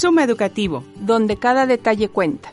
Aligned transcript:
Suma 0.00 0.24
Educativo, 0.24 0.82
donde 0.96 1.36
cada 1.36 1.66
detalle 1.66 2.08
cuenta. 2.08 2.50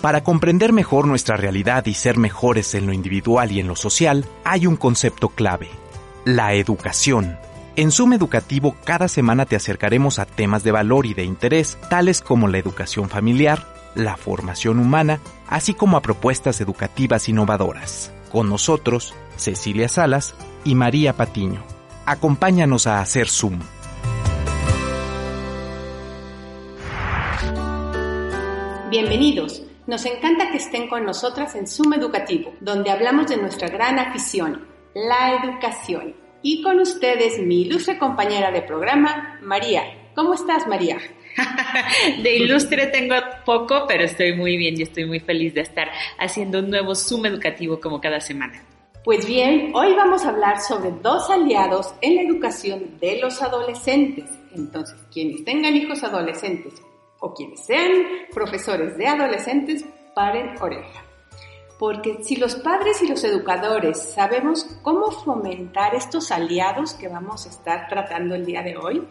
Para 0.00 0.22
comprender 0.22 0.72
mejor 0.72 1.08
nuestra 1.08 1.36
realidad 1.36 1.84
y 1.86 1.94
ser 1.94 2.16
mejores 2.16 2.76
en 2.76 2.86
lo 2.86 2.92
individual 2.92 3.50
y 3.50 3.58
en 3.58 3.66
lo 3.66 3.74
social, 3.74 4.24
hay 4.44 4.68
un 4.68 4.76
concepto 4.76 5.30
clave, 5.30 5.68
la 6.24 6.54
educación. 6.54 7.36
En 7.74 7.90
Suma 7.90 8.14
Educativo 8.14 8.76
cada 8.84 9.08
semana 9.08 9.46
te 9.46 9.56
acercaremos 9.56 10.20
a 10.20 10.26
temas 10.26 10.62
de 10.62 10.70
valor 10.70 11.06
y 11.06 11.14
de 11.14 11.24
interés, 11.24 11.76
tales 11.90 12.20
como 12.20 12.46
la 12.46 12.58
educación 12.58 13.08
familiar, 13.08 13.66
la 13.96 14.16
formación 14.16 14.78
humana, 14.78 15.18
así 15.48 15.74
como 15.74 15.96
a 15.96 16.02
propuestas 16.02 16.60
educativas 16.60 17.28
innovadoras. 17.28 18.12
Con 18.30 18.48
nosotros, 18.48 19.12
Cecilia 19.36 19.88
Salas 19.88 20.34
y 20.64 20.74
María 20.74 21.14
Patiño. 21.14 21.64
Acompáñanos 22.06 22.86
a 22.86 23.00
hacer 23.00 23.28
Zoom. 23.28 23.60
Bienvenidos. 28.90 29.62
Nos 29.86 30.04
encanta 30.04 30.50
que 30.50 30.58
estén 30.58 30.88
con 30.88 31.04
nosotras 31.04 31.54
en 31.54 31.66
Zoom 31.66 31.94
Educativo, 31.94 32.54
donde 32.60 32.90
hablamos 32.90 33.28
de 33.28 33.36
nuestra 33.36 33.68
gran 33.68 33.98
afición, 33.98 34.66
la 34.94 35.42
educación. 35.42 36.14
Y 36.42 36.62
con 36.62 36.78
ustedes, 36.78 37.40
mi 37.40 37.62
ilustre 37.62 37.98
compañera 37.98 38.50
de 38.50 38.62
programa, 38.62 39.38
María. 39.42 39.82
¿Cómo 40.14 40.34
estás, 40.34 40.66
María? 40.66 40.98
de 42.22 42.36
ilustre 42.36 42.88
tengo 42.88 43.14
poco, 43.44 43.86
pero 43.88 44.04
estoy 44.04 44.34
muy 44.34 44.56
bien 44.56 44.78
y 44.78 44.82
estoy 44.82 45.06
muy 45.06 45.20
feliz 45.20 45.54
de 45.54 45.62
estar 45.62 45.90
haciendo 46.18 46.58
un 46.58 46.70
nuevo 46.70 46.94
Zoom 46.94 47.26
educativo 47.26 47.80
como 47.80 48.00
cada 48.00 48.20
semana. 48.20 48.62
Pues 49.04 49.26
bien, 49.26 49.72
hoy 49.74 49.96
vamos 49.96 50.24
a 50.24 50.28
hablar 50.28 50.60
sobre 50.60 50.92
dos 50.92 51.28
aliados 51.28 51.92
en 52.02 52.14
la 52.14 52.22
educación 52.22 53.00
de 53.00 53.18
los 53.18 53.42
adolescentes. 53.42 54.30
Entonces, 54.54 54.96
quienes 55.12 55.44
tengan 55.44 55.74
hijos 55.74 56.04
adolescentes 56.04 56.80
o 57.18 57.34
quienes 57.34 57.66
sean 57.66 57.90
profesores 58.32 58.96
de 58.96 59.08
adolescentes, 59.08 59.84
paren 60.14 60.54
oreja. 60.62 61.02
Porque 61.80 62.22
si 62.22 62.36
los 62.36 62.54
padres 62.54 63.02
y 63.02 63.08
los 63.08 63.24
educadores 63.24 64.00
sabemos 64.00 64.66
cómo 64.82 65.10
fomentar 65.10 65.96
estos 65.96 66.30
aliados 66.30 66.94
que 66.94 67.08
vamos 67.08 67.46
a 67.46 67.50
estar 67.50 67.88
tratando 67.88 68.36
el 68.36 68.46
día 68.46 68.62
de 68.62 68.76
hoy 68.76 69.02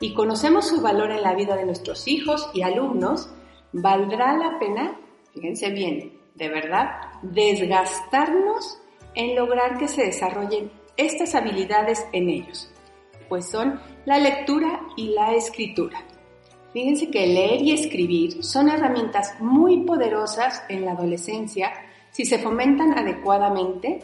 y 0.00 0.12
conocemos 0.12 0.66
su 0.66 0.80
valor 0.80 1.12
en 1.12 1.22
la 1.22 1.36
vida 1.36 1.54
de 1.54 1.66
nuestros 1.66 2.08
hijos 2.08 2.50
y 2.52 2.62
alumnos, 2.62 3.30
valdrá 3.72 4.36
la 4.36 4.58
pena, 4.58 4.98
fíjense 5.32 5.70
bien, 5.70 6.18
de 6.34 6.48
verdad, 6.48 6.96
desgastarnos 7.22 8.80
en 9.16 9.34
lograr 9.34 9.78
que 9.78 9.88
se 9.88 10.04
desarrollen 10.04 10.70
estas 10.96 11.34
habilidades 11.34 12.06
en 12.12 12.30
ellos, 12.30 12.70
pues 13.28 13.50
son 13.50 13.80
la 14.04 14.18
lectura 14.18 14.80
y 14.96 15.08
la 15.08 15.34
escritura. 15.34 15.98
Fíjense 16.72 17.10
que 17.10 17.26
leer 17.26 17.62
y 17.62 17.72
escribir 17.72 18.44
son 18.44 18.68
herramientas 18.68 19.34
muy 19.40 19.84
poderosas 19.84 20.62
en 20.68 20.84
la 20.84 20.92
adolescencia. 20.92 21.72
Si 22.10 22.24
se 22.24 22.38
fomentan 22.38 22.98
adecuadamente, 22.98 24.00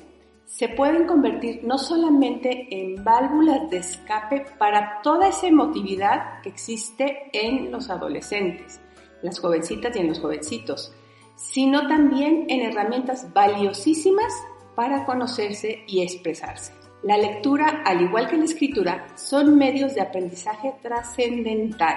se 0.46 0.68
pueden 0.68 1.06
convertir 1.06 1.60
no 1.64 1.78
solamente 1.78 2.68
en 2.70 3.02
válvulas 3.04 3.70
de 3.70 3.78
escape 3.78 4.46
para 4.58 5.00
toda 5.02 5.28
esa 5.28 5.46
emotividad 5.46 6.40
que 6.42 6.50
existe 6.50 7.30
en 7.32 7.70
los 7.70 7.90
adolescentes, 7.90 8.80
las 9.22 9.38
jovencitas 9.38 9.94
y 9.96 10.00
en 10.00 10.08
los 10.08 10.20
jovencitos, 10.20 10.94
sino 11.36 11.86
también 11.88 12.46
en 12.48 12.62
herramientas 12.62 13.32
valiosísimas 13.32 14.32
para 14.74 15.04
conocerse 15.04 15.84
y 15.86 16.02
expresarse. 16.02 16.72
La 17.02 17.16
lectura, 17.16 17.82
al 17.84 18.00
igual 18.00 18.28
que 18.28 18.36
la 18.36 18.44
escritura, 18.44 19.06
son 19.16 19.56
medios 19.56 19.94
de 19.94 20.02
aprendizaje 20.02 20.74
trascendental. 20.80 21.96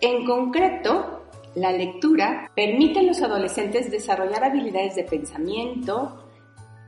En 0.00 0.24
concreto, 0.24 1.24
la 1.56 1.72
lectura 1.72 2.50
permite 2.54 3.00
a 3.00 3.02
los 3.02 3.20
adolescentes 3.20 3.90
desarrollar 3.90 4.44
habilidades 4.44 4.94
de 4.94 5.02
pensamiento, 5.02 6.24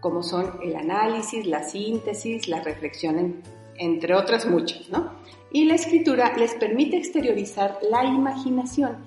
como 0.01 0.23
son 0.23 0.61
el 0.63 0.77
análisis, 0.77 1.45
la 1.47 1.65
síntesis, 1.65 2.47
la 2.47 2.61
reflexión, 2.61 3.43
entre 3.77 4.15
otras 4.15 4.47
muchas, 4.47 4.89
¿no? 4.89 5.13
Y 5.51 5.65
la 5.65 5.75
escritura 5.75 6.33
les 6.37 6.55
permite 6.55 6.97
exteriorizar 6.97 7.79
la 7.91 8.05
imaginación, 8.05 8.99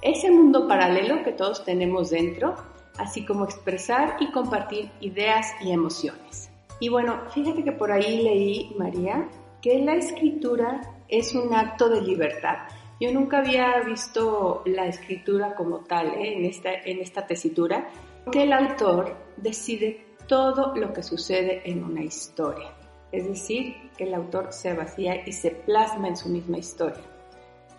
ese 0.00 0.30
mundo 0.30 0.66
paralelo 0.66 1.22
que 1.22 1.32
todos 1.32 1.64
tenemos 1.64 2.08
dentro 2.08 2.54
así 3.00 3.24
como 3.24 3.44
expresar 3.44 4.16
y 4.20 4.30
compartir 4.30 4.90
ideas 5.00 5.52
y 5.60 5.72
emociones. 5.72 6.50
Y 6.78 6.88
bueno, 6.88 7.20
fíjate 7.30 7.64
que 7.64 7.72
por 7.72 7.90
ahí 7.90 8.22
leí, 8.22 8.74
María, 8.78 9.28
que 9.60 9.78
la 9.80 9.94
escritura 9.94 10.80
es 11.08 11.34
un 11.34 11.52
acto 11.54 11.88
de 11.88 12.00
libertad. 12.02 12.58
Yo 13.00 13.12
nunca 13.12 13.38
había 13.38 13.80
visto 13.80 14.62
la 14.66 14.86
escritura 14.86 15.54
como 15.54 15.80
tal 15.80 16.08
¿eh? 16.08 16.36
en, 16.36 16.44
esta, 16.44 16.72
en 16.72 17.00
esta 17.00 17.26
tesitura, 17.26 17.88
que 18.30 18.42
el 18.42 18.52
autor 18.52 19.16
decide 19.36 20.06
todo 20.26 20.74
lo 20.76 20.92
que 20.92 21.02
sucede 21.02 21.62
en 21.64 21.82
una 21.82 22.02
historia. 22.02 22.72
Es 23.12 23.26
decir, 23.26 23.90
que 23.96 24.04
el 24.04 24.14
autor 24.14 24.52
se 24.52 24.72
vacía 24.74 25.26
y 25.26 25.32
se 25.32 25.50
plasma 25.50 26.08
en 26.08 26.16
su 26.16 26.28
misma 26.28 26.58
historia. 26.58 27.02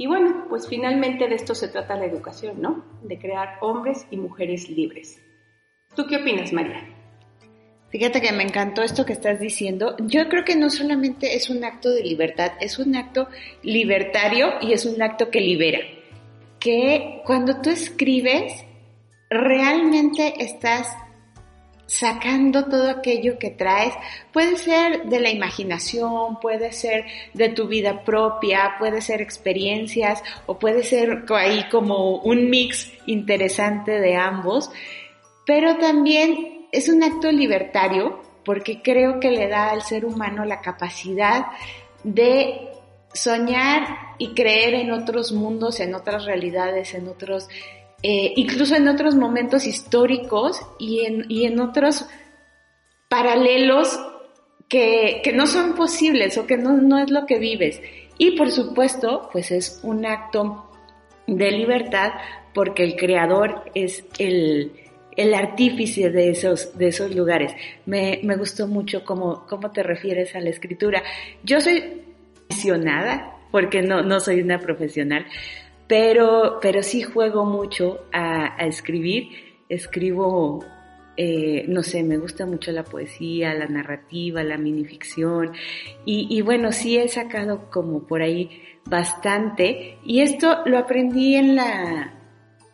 Y 0.02 0.08
bueno, 0.08 0.48
pues 0.50 0.68
finalmente 0.68 1.28
de 1.28 1.36
esto 1.36 1.54
se 1.54 1.68
trata 1.68 1.96
la 1.96 2.08
educación, 2.08 2.60
¿no? 2.60 2.84
De 3.04 3.20
crear 3.20 3.60
hombres 3.62 4.08
y 4.10 4.18
mujeres 4.18 4.68
libres. 4.68 5.22
¿Tú 5.96 6.08
qué 6.08 6.16
opinas, 6.16 6.52
María? 6.52 6.90
Fíjate 7.92 8.20
que 8.20 8.32
me 8.32 8.42
encantó 8.42 8.82
esto 8.82 9.06
que 9.06 9.14
estás 9.14 9.40
diciendo. 9.40 9.96
Yo 10.00 10.28
creo 10.28 10.44
que 10.44 10.56
no 10.56 10.72
solamente 10.72 11.36
es 11.36 11.52
un 11.52 11.64
acto 11.64 11.92
de 11.92 12.02
libertad, 12.02 12.54
es 12.60 12.80
un 12.80 12.96
acto 12.96 13.28
libertario 13.62 14.48
y 14.60 14.74
es 14.74 14.88
un 14.88 15.00
acto 15.04 15.30
que 15.30 15.40
libera. 15.40 15.82
Que 16.60 17.22
cuando 17.24 17.62
tú 17.62 17.70
escribes, 17.70 18.66
realmente 19.30 20.34
estás 20.44 20.88
sacando 21.92 22.66
todo 22.66 22.90
aquello 22.90 23.38
que 23.38 23.50
traes. 23.50 23.94
Puede 24.32 24.56
ser 24.56 25.04
de 25.10 25.20
la 25.20 25.30
imaginación, 25.30 26.40
puede 26.40 26.72
ser 26.72 27.04
de 27.34 27.50
tu 27.50 27.68
vida 27.68 28.06
propia, 28.06 28.76
puede 28.80 29.02
ser 29.02 29.22
experiencias 29.22 30.24
o 30.46 30.58
puede 30.58 30.84
ser 30.84 31.26
ahí 31.36 31.66
como 31.70 32.22
un 32.22 32.50
mix 32.50 32.90
interesante 33.08 34.00
de 34.00 34.16
ambos, 34.16 34.72
pero 35.46 35.78
también 35.78 36.68
es 36.72 36.88
un 36.88 37.04
acto 37.04 37.30
libertario 37.30 38.22
porque 38.46 38.82
creo 38.82 39.20
que 39.20 39.30
le 39.30 39.50
da 39.50 39.72
al 39.72 39.82
ser 39.82 40.06
humano 40.06 40.46
la 40.46 40.62
capacidad 40.62 41.48
de 42.06 42.70
soñar 43.14 44.16
y 44.18 44.34
creer 44.34 44.76
en 44.76 44.92
otros 44.92 45.34
mundos, 45.34 45.82
en 45.82 45.94
otras 45.94 46.24
realidades, 46.24 46.94
en 46.94 47.10
otros 47.10 47.50
eh, 48.04 48.34
incluso 48.36 48.76
en 48.76 48.88
otros 48.88 49.16
momentos 49.16 49.66
históricos 49.66 50.60
y 50.80 51.06
en, 51.06 51.26
y 51.30 51.46
en 51.46 51.60
otros 51.60 52.06
paralelos 53.10 54.00
que, 54.68 55.22
que, 55.24 55.34
no 55.34 55.48
son 55.48 55.76
posibles 55.76 56.38
o 56.38 56.48
que 56.48 56.58
no, 56.58 56.78
no 56.78 56.98
es 57.00 57.12
lo 57.12 57.26
que 57.26 57.40
vives. 57.40 57.82
Y 58.18 58.38
por 58.38 58.52
supuesto, 58.52 59.30
pues 59.32 59.52
es 59.52 59.80
un 59.84 60.06
acto 60.06 60.70
de 61.28 61.52
libertad 61.52 62.12
porque 62.54 62.84
el 62.84 62.96
creador 62.96 63.64
es 63.74 64.04
el, 64.18 64.72
el 65.16 65.34
artífice 65.34 66.10
de 66.10 66.30
esos, 66.30 66.78
de 66.78 66.88
esos 66.88 67.14
lugares. 67.14 67.54
Me, 67.86 68.20
me 68.24 68.38
gustó 68.38 68.68
mucho 68.68 69.04
cómo, 69.04 69.46
cómo 69.48 69.72
te 69.72 69.84
refieres 69.84 70.36
a 70.36 70.40
la 70.40 70.50
escritura. 70.50 71.04
Yo 71.44 71.62
soy 71.62 72.04
aficionada, 72.50 73.38
porque 73.52 73.82
no, 73.82 74.02
no 74.02 74.20
soy 74.20 74.42
una 74.42 74.60
profesional, 74.60 75.26
pero, 75.92 76.60
pero 76.62 76.84
sí 76.84 77.02
juego 77.02 77.44
mucho 77.44 78.06
a, 78.14 78.56
escribir. 78.66 79.28
Escribo, 79.68 80.64
eh, 81.18 81.66
no 81.68 81.84
sé, 81.84 82.02
me 82.02 82.18
gusta 82.18 82.46
mucho 82.46 82.72
la 82.72 82.86
poesía, 82.86 83.54
la 83.54 83.68
narrativa, 83.68 84.42
la 84.42 84.58
minificción. 84.58 85.52
Y, 86.06 86.28
y 86.30 86.44
bueno, 86.44 86.72
sí 86.72 86.98
he 86.98 87.10
sacado 87.10 87.70
como 87.70 88.08
por 88.08 88.22
ahí 88.22 88.50
bastante. 88.86 89.98
Y 90.06 90.22
esto 90.22 90.60
lo 90.66 90.78
aprendí 90.78 91.36
en 91.36 91.58
la, 91.58 92.14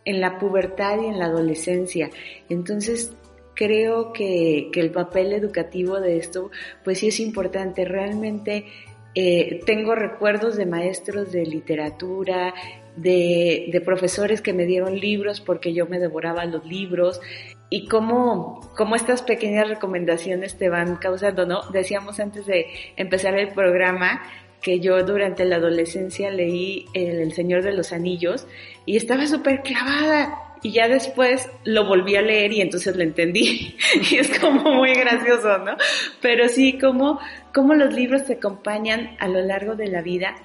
en 0.05 0.21
la 0.21 0.37
pubertad 0.37 1.01
y 1.01 1.07
en 1.07 1.17
la 1.17 1.25
adolescencia. 1.25 2.11
Entonces, 2.49 3.17
creo 3.55 4.13
que, 4.13 4.69
que 4.71 4.79
el 4.79 4.91
papel 4.91 5.33
educativo 5.33 5.99
de 5.99 6.17
esto, 6.17 6.51
pues 6.83 6.99
sí 6.99 7.07
es 7.07 7.19
importante. 7.19 7.83
Realmente 7.83 8.67
eh, 9.15 9.61
tengo 9.65 9.95
recuerdos 9.95 10.57
de 10.57 10.67
maestros 10.67 11.31
de 11.31 11.43
literatura, 11.47 12.53
de, 12.97 13.69
de, 13.71 13.81
profesores 13.81 14.41
que 14.41 14.53
me 14.53 14.65
dieron 14.65 14.99
libros 14.99 15.39
porque 15.39 15.73
yo 15.73 15.85
me 15.85 15.99
devoraba 15.99 16.45
los 16.45 16.65
libros 16.65 17.21
y 17.69 17.87
cómo, 17.87 18.61
cómo 18.75 18.95
estas 18.95 19.21
pequeñas 19.21 19.67
recomendaciones 19.67 20.57
te 20.57 20.69
van 20.69 20.95
causando, 20.97 21.45
¿no? 21.45 21.61
Decíamos 21.71 22.19
antes 22.19 22.45
de 22.45 22.67
empezar 22.95 23.37
el 23.37 23.49
programa 23.49 24.21
que 24.61 24.79
yo 24.79 25.03
durante 25.03 25.45
la 25.45 25.57
adolescencia 25.57 26.31
leí 26.31 26.85
el, 26.93 27.31
Señor 27.33 27.63
de 27.63 27.73
los 27.73 27.93
Anillos 27.93 28.47
y 28.85 28.97
estaba 28.97 29.27
súper 29.27 29.61
clavada 29.61 30.57
y 30.63 30.71
ya 30.71 30.87
después 30.87 31.49
lo 31.63 31.85
volví 31.85 32.15
a 32.15 32.21
leer 32.21 32.51
y 32.53 32.61
entonces 32.61 32.95
lo 32.95 33.03
entendí. 33.03 33.75
y 34.11 34.15
es 34.15 34.39
como 34.39 34.73
muy 34.73 34.93
gracioso, 34.93 35.59
¿no? 35.59 35.77
Pero 36.21 36.47
sí, 36.49 36.77
como, 36.79 37.19
como 37.53 37.75
los 37.75 37.93
libros 37.93 38.25
te 38.25 38.33
acompañan 38.33 39.15
a 39.19 39.27
lo 39.27 39.41
largo 39.41 39.75
de 39.75 39.87
la 39.87 40.01
vida. 40.01 40.35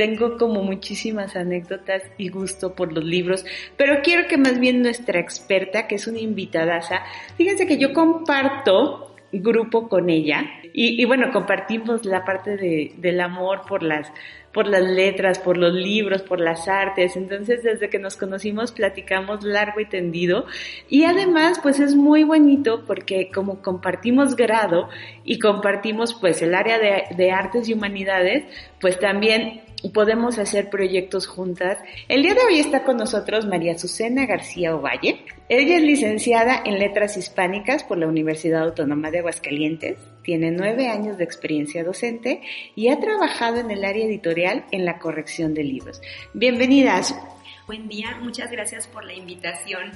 Tengo 0.00 0.38
como 0.38 0.62
muchísimas 0.62 1.36
anécdotas 1.36 2.02
y 2.16 2.30
gusto 2.30 2.74
por 2.74 2.90
los 2.90 3.04
libros, 3.04 3.44
pero 3.76 4.00
quiero 4.02 4.28
que 4.28 4.38
más 4.38 4.58
bien 4.58 4.80
nuestra 4.80 5.20
experta, 5.20 5.86
que 5.86 5.96
es 5.96 6.06
una 6.06 6.20
invitadaza, 6.20 7.02
fíjense 7.36 7.66
que 7.66 7.76
yo 7.76 7.92
comparto 7.92 9.14
grupo 9.30 9.90
con 9.90 10.08
ella 10.08 10.46
y, 10.72 11.04
bueno, 11.04 11.30
compartimos 11.32 12.06
la 12.06 12.24
parte 12.24 12.56
de, 12.56 12.94
del 12.96 13.20
amor 13.20 13.66
por 13.68 13.82
las 13.82 14.10
por 14.52 14.66
las 14.66 14.82
letras, 14.82 15.38
por 15.38 15.56
los 15.56 15.72
libros, 15.72 16.22
por 16.22 16.40
las 16.40 16.66
artes. 16.66 17.16
Entonces, 17.16 17.62
desde 17.62 17.88
que 17.88 18.00
nos 18.00 18.16
conocimos, 18.16 18.72
platicamos 18.72 19.44
largo 19.44 19.78
y 19.78 19.84
tendido. 19.84 20.46
Y 20.88 21.04
además, 21.04 21.60
pues 21.62 21.78
es 21.78 21.94
muy 21.94 22.24
bonito 22.24 22.84
porque 22.84 23.30
como 23.32 23.62
compartimos 23.62 24.34
grado 24.34 24.88
y 25.24 25.38
compartimos 25.38 26.14
pues 26.14 26.42
el 26.42 26.56
área 26.56 26.80
de 26.80 27.30
artes 27.30 27.68
y 27.68 27.74
humanidades, 27.74 28.42
pues 28.80 28.98
también 28.98 29.60
podemos 29.88 30.38
hacer 30.38 30.68
proyectos 30.68 31.26
juntas. 31.26 31.78
El 32.08 32.22
día 32.22 32.34
de 32.34 32.42
hoy 32.42 32.60
está 32.60 32.84
con 32.84 32.98
nosotros 32.98 33.46
María 33.46 33.78
Susana 33.78 34.26
García 34.26 34.76
Ovalle. 34.76 35.24
Ella 35.48 35.78
es 35.78 35.82
licenciada 35.82 36.62
en 36.64 36.78
Letras 36.78 37.16
Hispánicas 37.16 37.82
por 37.82 37.98
la 37.98 38.06
Universidad 38.06 38.62
Autónoma 38.62 39.10
de 39.10 39.20
Aguascalientes. 39.20 39.98
Tiene 40.22 40.50
nueve 40.50 40.88
años 40.88 41.16
de 41.16 41.24
experiencia 41.24 41.82
docente 41.82 42.42
y 42.76 42.88
ha 42.88 43.00
trabajado 43.00 43.56
en 43.56 43.70
el 43.70 43.84
área 43.84 44.04
editorial 44.04 44.66
en 44.70 44.84
la 44.84 44.98
corrección 44.98 45.54
de 45.54 45.64
libros. 45.64 46.00
Bienvenidas. 46.34 47.18
Buen 47.66 47.88
día, 47.88 48.18
muchas 48.20 48.50
gracias 48.50 48.86
por 48.86 49.04
la 49.04 49.14
invitación. 49.14 49.92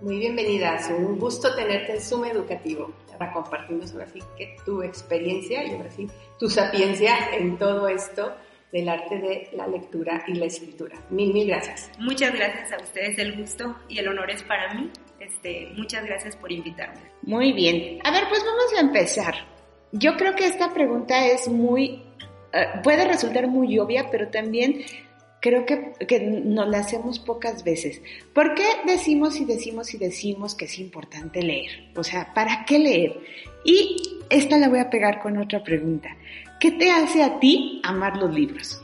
Muy 0.00 0.18
bienvenidas, 0.18 0.90
un 0.90 1.18
gusto 1.18 1.54
tenerte 1.54 1.92
en 1.92 2.00
Zoom 2.00 2.24
Educativo 2.24 2.90
para 3.18 3.34
compartirnos 3.34 3.92
ahora 3.92 4.06
sí 4.10 4.20
que 4.38 4.56
tu 4.64 4.82
experiencia 4.82 5.62
y 5.62 5.74
ahora 5.74 5.90
sí 5.90 6.08
tu 6.38 6.48
sapiencia 6.48 7.14
en 7.36 7.58
todo 7.58 7.86
esto 7.86 8.34
del 8.72 8.88
arte 8.88 9.18
de 9.18 9.48
la 9.52 9.66
lectura 9.66 10.24
y 10.26 10.34
la 10.34 10.46
escritura. 10.46 10.96
Mil, 11.10 11.32
mil 11.32 11.48
gracias. 11.48 11.90
Muchas 11.98 12.34
gracias 12.34 12.72
a 12.72 12.82
ustedes, 12.82 13.18
el 13.18 13.36
gusto 13.36 13.76
y 13.88 13.98
el 13.98 14.08
honor 14.08 14.30
es 14.30 14.42
para 14.42 14.74
mí. 14.74 14.90
Este, 15.18 15.68
muchas 15.76 16.04
gracias 16.04 16.36
por 16.36 16.52
invitarme. 16.52 17.00
Muy 17.22 17.52
bien. 17.52 17.98
A 18.04 18.10
ver, 18.10 18.24
pues 18.28 18.42
vamos 18.44 18.72
a 18.76 18.80
empezar. 18.80 19.34
Yo 19.92 20.16
creo 20.16 20.34
que 20.34 20.46
esta 20.46 20.72
pregunta 20.72 21.26
es 21.26 21.48
muy, 21.48 22.02
uh, 22.54 22.82
puede 22.82 23.06
resultar 23.06 23.48
muy 23.48 23.78
obvia, 23.78 24.08
pero 24.10 24.28
también 24.28 24.82
creo 25.40 25.66
que, 25.66 25.92
que 26.06 26.20
nos 26.20 26.68
la 26.68 26.78
hacemos 26.78 27.18
pocas 27.18 27.64
veces. 27.64 28.00
¿Por 28.32 28.54
qué 28.54 28.64
decimos 28.86 29.40
y 29.40 29.44
decimos 29.44 29.92
y 29.94 29.98
decimos 29.98 30.54
que 30.54 30.66
es 30.66 30.78
importante 30.78 31.42
leer? 31.42 31.90
O 31.96 32.04
sea, 32.04 32.32
¿para 32.34 32.64
qué 32.64 32.78
leer? 32.78 33.20
Y 33.64 34.19
esta 34.30 34.56
la 34.56 34.68
voy 34.68 34.78
a 34.78 34.88
pegar 34.88 35.20
con 35.20 35.36
otra 35.36 35.62
pregunta. 35.62 36.16
¿Qué 36.58 36.70
te 36.72 36.90
hace 36.90 37.22
a 37.22 37.38
ti 37.38 37.80
amar 37.84 38.16
los 38.16 38.32
libros? 38.32 38.80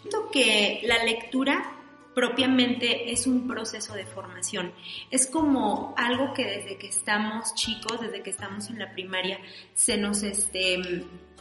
Siento 0.00 0.30
que 0.30 0.80
la 0.84 1.04
lectura 1.04 1.78
propiamente 2.14 3.12
es 3.12 3.28
un 3.28 3.46
proceso 3.46 3.94
de 3.94 4.04
formación. 4.04 4.72
Es 5.08 5.28
como 5.28 5.94
algo 5.96 6.34
que 6.34 6.44
desde 6.44 6.76
que 6.76 6.88
estamos 6.88 7.54
chicos, 7.54 8.00
desde 8.00 8.22
que 8.22 8.30
estamos 8.30 8.68
en 8.70 8.80
la 8.80 8.90
primaria, 8.90 9.38
se 9.74 9.96
nos 9.96 10.24
este, 10.24 10.80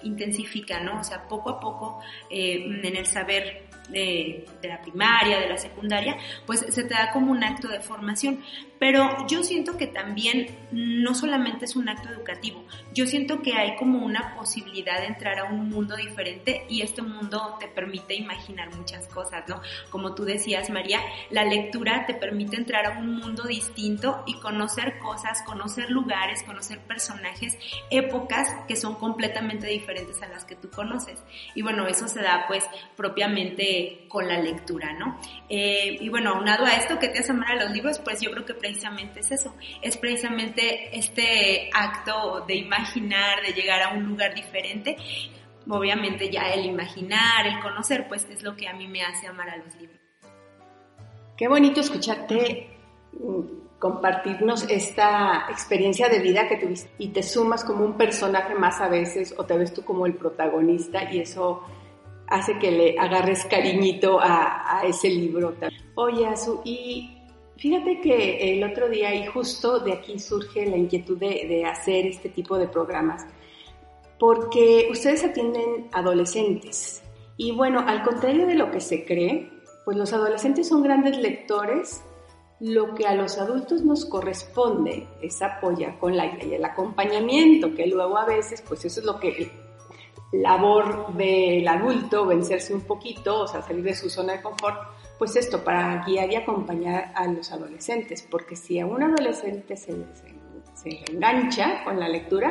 intensifica, 0.03 0.79
¿no? 0.81 0.99
O 0.99 1.03
sea, 1.03 1.27
poco 1.27 1.49
a 1.49 1.59
poco 1.59 1.99
eh, 2.29 2.63
en 2.83 2.95
el 2.95 3.07
saber 3.07 3.67
de, 3.89 4.45
de, 4.61 4.67
la 4.67 4.79
primaria, 4.79 5.39
de 5.39 5.49
la 5.49 5.57
secundaria, 5.57 6.15
pues 6.45 6.59
se 6.69 6.83
te 6.83 6.93
da 6.93 7.11
como 7.11 7.31
un 7.31 7.43
acto 7.43 7.67
de 7.69 7.79
formación. 7.79 8.43
Pero 8.79 9.25
yo 9.27 9.43
siento 9.43 9.77
que 9.77 9.87
también 9.87 10.47
no 10.71 11.15
solamente 11.15 11.65
es 11.65 11.75
un 11.75 11.89
acto 11.89 12.09
educativo, 12.09 12.63
yo 12.93 13.05
siento 13.05 13.41
que 13.41 13.53
hay 13.53 13.75
como 13.75 14.05
una 14.05 14.35
posibilidad 14.35 14.99
de 14.99 15.07
entrar 15.07 15.39
a 15.39 15.45
un 15.45 15.69
mundo 15.69 15.95
diferente 15.95 16.65
y 16.69 16.81
este 16.81 17.01
mundo 17.01 17.57
te 17.59 17.67
permite 17.67 18.15
imaginar 18.15 18.75
muchas 18.75 19.07
cosas, 19.07 19.43
¿no? 19.47 19.61
Como 19.89 20.15
tú 20.15 20.23
decías, 20.23 20.69
María, 20.69 20.99
la 21.29 21.43
lectura 21.43 22.05
te 22.05 22.13
permite 22.13 22.57
entrar 22.57 22.85
a 22.85 22.99
un 22.99 23.15
mundo 23.15 23.43
distinto 23.43 24.23
y 24.25 24.39
conocer 24.39 24.99
cosas, 24.99 25.43
conocer 25.43 25.89
lugares, 25.89 26.43
conocer 26.43 26.79
personajes, 26.79 27.57
épocas 27.89 28.47
que 28.67 28.75
son 28.75 28.95
completamente 28.95 29.67
diferentes 29.67 30.21
a 30.21 30.27
las 30.27 30.45
que 30.45 30.55
tú 30.55 30.69
conoces. 30.69 31.23
Y 31.55 31.61
bueno, 31.61 31.87
eso 31.87 32.07
se 32.07 32.21
da 32.21 32.45
pues 32.47 32.63
propiamente 32.95 34.05
con 34.07 34.27
la 34.27 34.39
lectura, 34.39 34.93
¿no? 34.93 35.19
Eh, 35.49 35.97
y 35.99 36.09
bueno, 36.09 36.31
aunado 36.31 36.65
a 36.65 36.73
esto 36.73 36.99
que 36.99 37.09
te 37.09 37.19
hace 37.19 37.31
amar 37.31 37.51
a 37.51 37.63
los 37.63 37.71
libros, 37.71 37.99
pues 37.99 38.21
yo 38.21 38.31
creo 38.31 38.45
que 38.45 38.53
precisamente 38.67 39.21
es 39.21 39.31
eso, 39.31 39.55
es 39.81 39.97
precisamente 39.97 40.97
este 40.97 41.69
acto 41.73 42.43
de 42.45 42.55
imaginar, 42.55 43.41
de 43.41 43.53
llegar 43.53 43.81
a 43.81 43.93
un 43.93 44.03
lugar 44.03 44.35
diferente. 44.35 44.97
Obviamente 45.69 46.29
ya 46.29 46.49
el 46.53 46.65
imaginar, 46.65 47.47
el 47.47 47.59
conocer, 47.61 48.07
pues 48.07 48.25
es 48.29 48.43
lo 48.43 48.55
que 48.55 48.67
a 48.67 48.73
mí 48.73 48.87
me 48.87 49.03
hace 49.03 49.27
amar 49.27 49.49
a 49.49 49.57
los 49.57 49.73
libros. 49.75 49.99
Qué 51.37 51.47
bonito 51.47 51.79
escucharte 51.79 52.69
compartirnos 53.79 54.69
esta 54.69 55.45
experiencia 55.49 56.09
de 56.09 56.19
vida 56.19 56.47
que 56.47 56.57
tuviste 56.57 56.89
y 56.97 57.09
te 57.09 57.23
sumas 57.23 57.63
como 57.63 57.85
un 57.85 57.93
personaje 57.93 58.53
más 58.55 58.81
a 58.81 58.89
veces 58.89 59.33
o 59.37 59.45
te 59.45 59.57
ves 59.57 59.73
tú 59.73 59.83
como 59.83 60.05
el 60.05 60.15
protagonista 60.15 61.11
y 61.11 61.19
eso 61.19 61.63
hace 62.27 62.57
que 62.59 62.71
le 62.71 62.99
agarres 62.99 63.45
cariñito 63.45 64.19
a, 64.19 64.79
a 64.79 64.85
ese 64.85 65.09
libro. 65.09 65.55
Oye, 65.95 66.25
Azu, 66.25 66.61
y 66.65 67.16
Fíjate 67.57 68.01
que 68.01 68.53
el 68.53 68.63
otro 68.63 68.87
día, 68.87 69.15
y 69.15 69.25
justo 69.25 69.79
de 69.79 69.93
aquí 69.93 70.19
surge 70.19 70.67
la 70.67 70.77
inquietud 70.77 71.17
de, 71.17 71.65
hacer 71.65 72.05
este 72.05 72.29
tipo 72.29 72.57
de 72.57 72.67
programas, 72.67 73.25
porque 74.19 74.87
ustedes 74.91 75.23
atienden 75.23 75.87
adolescentes. 75.91 77.01
Y 77.35 77.51
bueno, 77.51 77.83
al 77.85 78.03
contrario 78.03 78.45
de 78.45 78.53
lo 78.53 78.69
que 78.69 78.79
se 78.79 79.05
cree, 79.05 79.49
pues 79.85 79.97
los 79.97 80.13
adolescentes 80.13 80.67
son 80.67 80.83
grandes 80.83 81.17
lectores. 81.17 82.03
Lo 82.59 82.93
que 82.93 83.07
a 83.07 83.15
los 83.15 83.37
adultos 83.37 83.83
nos 83.83 84.05
corresponde 84.05 85.07
es 85.21 85.41
apoyar 85.41 85.99
con 85.99 86.15
la 86.15 86.27
guía 86.27 86.45
y 86.45 86.53
el 86.55 86.65
acompañamiento, 86.65 87.73
que 87.73 87.87
luego 87.87 88.17
a 88.17 88.25
veces, 88.25 88.63
pues 88.67 88.85
eso 88.85 88.99
es 88.99 89.05
lo 89.05 89.19
que 89.19 89.51
labor 90.31 91.13
del 91.13 91.67
adulto, 91.67 92.25
vencerse 92.25 92.73
un 92.73 92.81
poquito, 92.81 93.41
o 93.41 93.47
sea, 93.47 93.61
salir 93.61 93.83
de 93.83 93.95
su 93.95 94.09
zona 94.09 94.33
de 94.33 94.41
confort 94.41 94.96
pues 95.17 95.35
esto, 95.35 95.63
para 95.63 96.03
guiar 96.05 96.31
y 96.31 96.35
acompañar 96.35 97.11
a 97.15 97.27
los 97.27 97.51
adolescentes, 97.51 98.25
porque 98.29 98.55
si 98.55 98.79
a 98.79 98.85
un 98.85 99.01
adolescente 99.03 99.75
se, 99.75 99.95
engancha 101.11 101.83
con 101.83 101.99
la 101.99 102.07
lectura, 102.07 102.49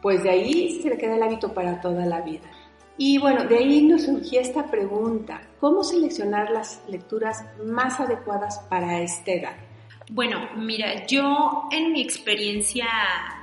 pues 0.00 0.22
de 0.22 0.30
ahí 0.30 0.80
se 0.82 0.88
le 0.88 0.98
queda 0.98 1.16
el 1.16 1.22
hábito 1.22 1.52
para 1.52 1.80
toda 1.80 2.06
la 2.06 2.20
vida. 2.20 2.48
Y 2.96 3.18
bueno, 3.18 3.44
de 3.44 3.58
ahí 3.58 3.82
nos 3.82 4.04
surgía 4.04 4.40
esta 4.40 4.70
pregunta, 4.70 5.42
¿cómo 5.60 5.84
seleccionar 5.84 6.50
las 6.50 6.82
lecturas 6.88 7.44
más 7.64 8.00
adecuadas 8.00 8.60
para 8.70 9.00
esta 9.00 9.32
edad? 9.32 9.56
Bueno, 10.10 10.48
mira, 10.56 11.06
yo 11.06 11.68
en 11.72 11.92
mi 11.92 12.00
experiencia 12.00 12.86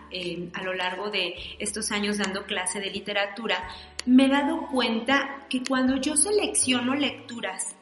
eh, 0.10 0.50
a 0.54 0.64
lo 0.64 0.74
largo 0.74 1.12
de 1.12 1.36
estos 1.60 1.92
años 1.92 2.18
dando 2.18 2.46
clase 2.46 2.80
de 2.80 2.90
literatura, 2.90 3.68
me 4.06 4.26
he 4.26 4.30
dado 4.30 4.68
cuenta 4.72 5.46
que 5.50 5.62
cuando 5.68 5.98
yo 5.98 6.16
selecciono 6.16 6.96
lecturas 6.96 7.76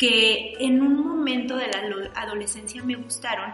que 0.00 0.54
en 0.58 0.80
un 0.80 1.06
momento 1.06 1.56
de 1.56 1.66
la 1.66 2.10
adolescencia 2.14 2.82
me 2.82 2.96
gustaron, 2.96 3.52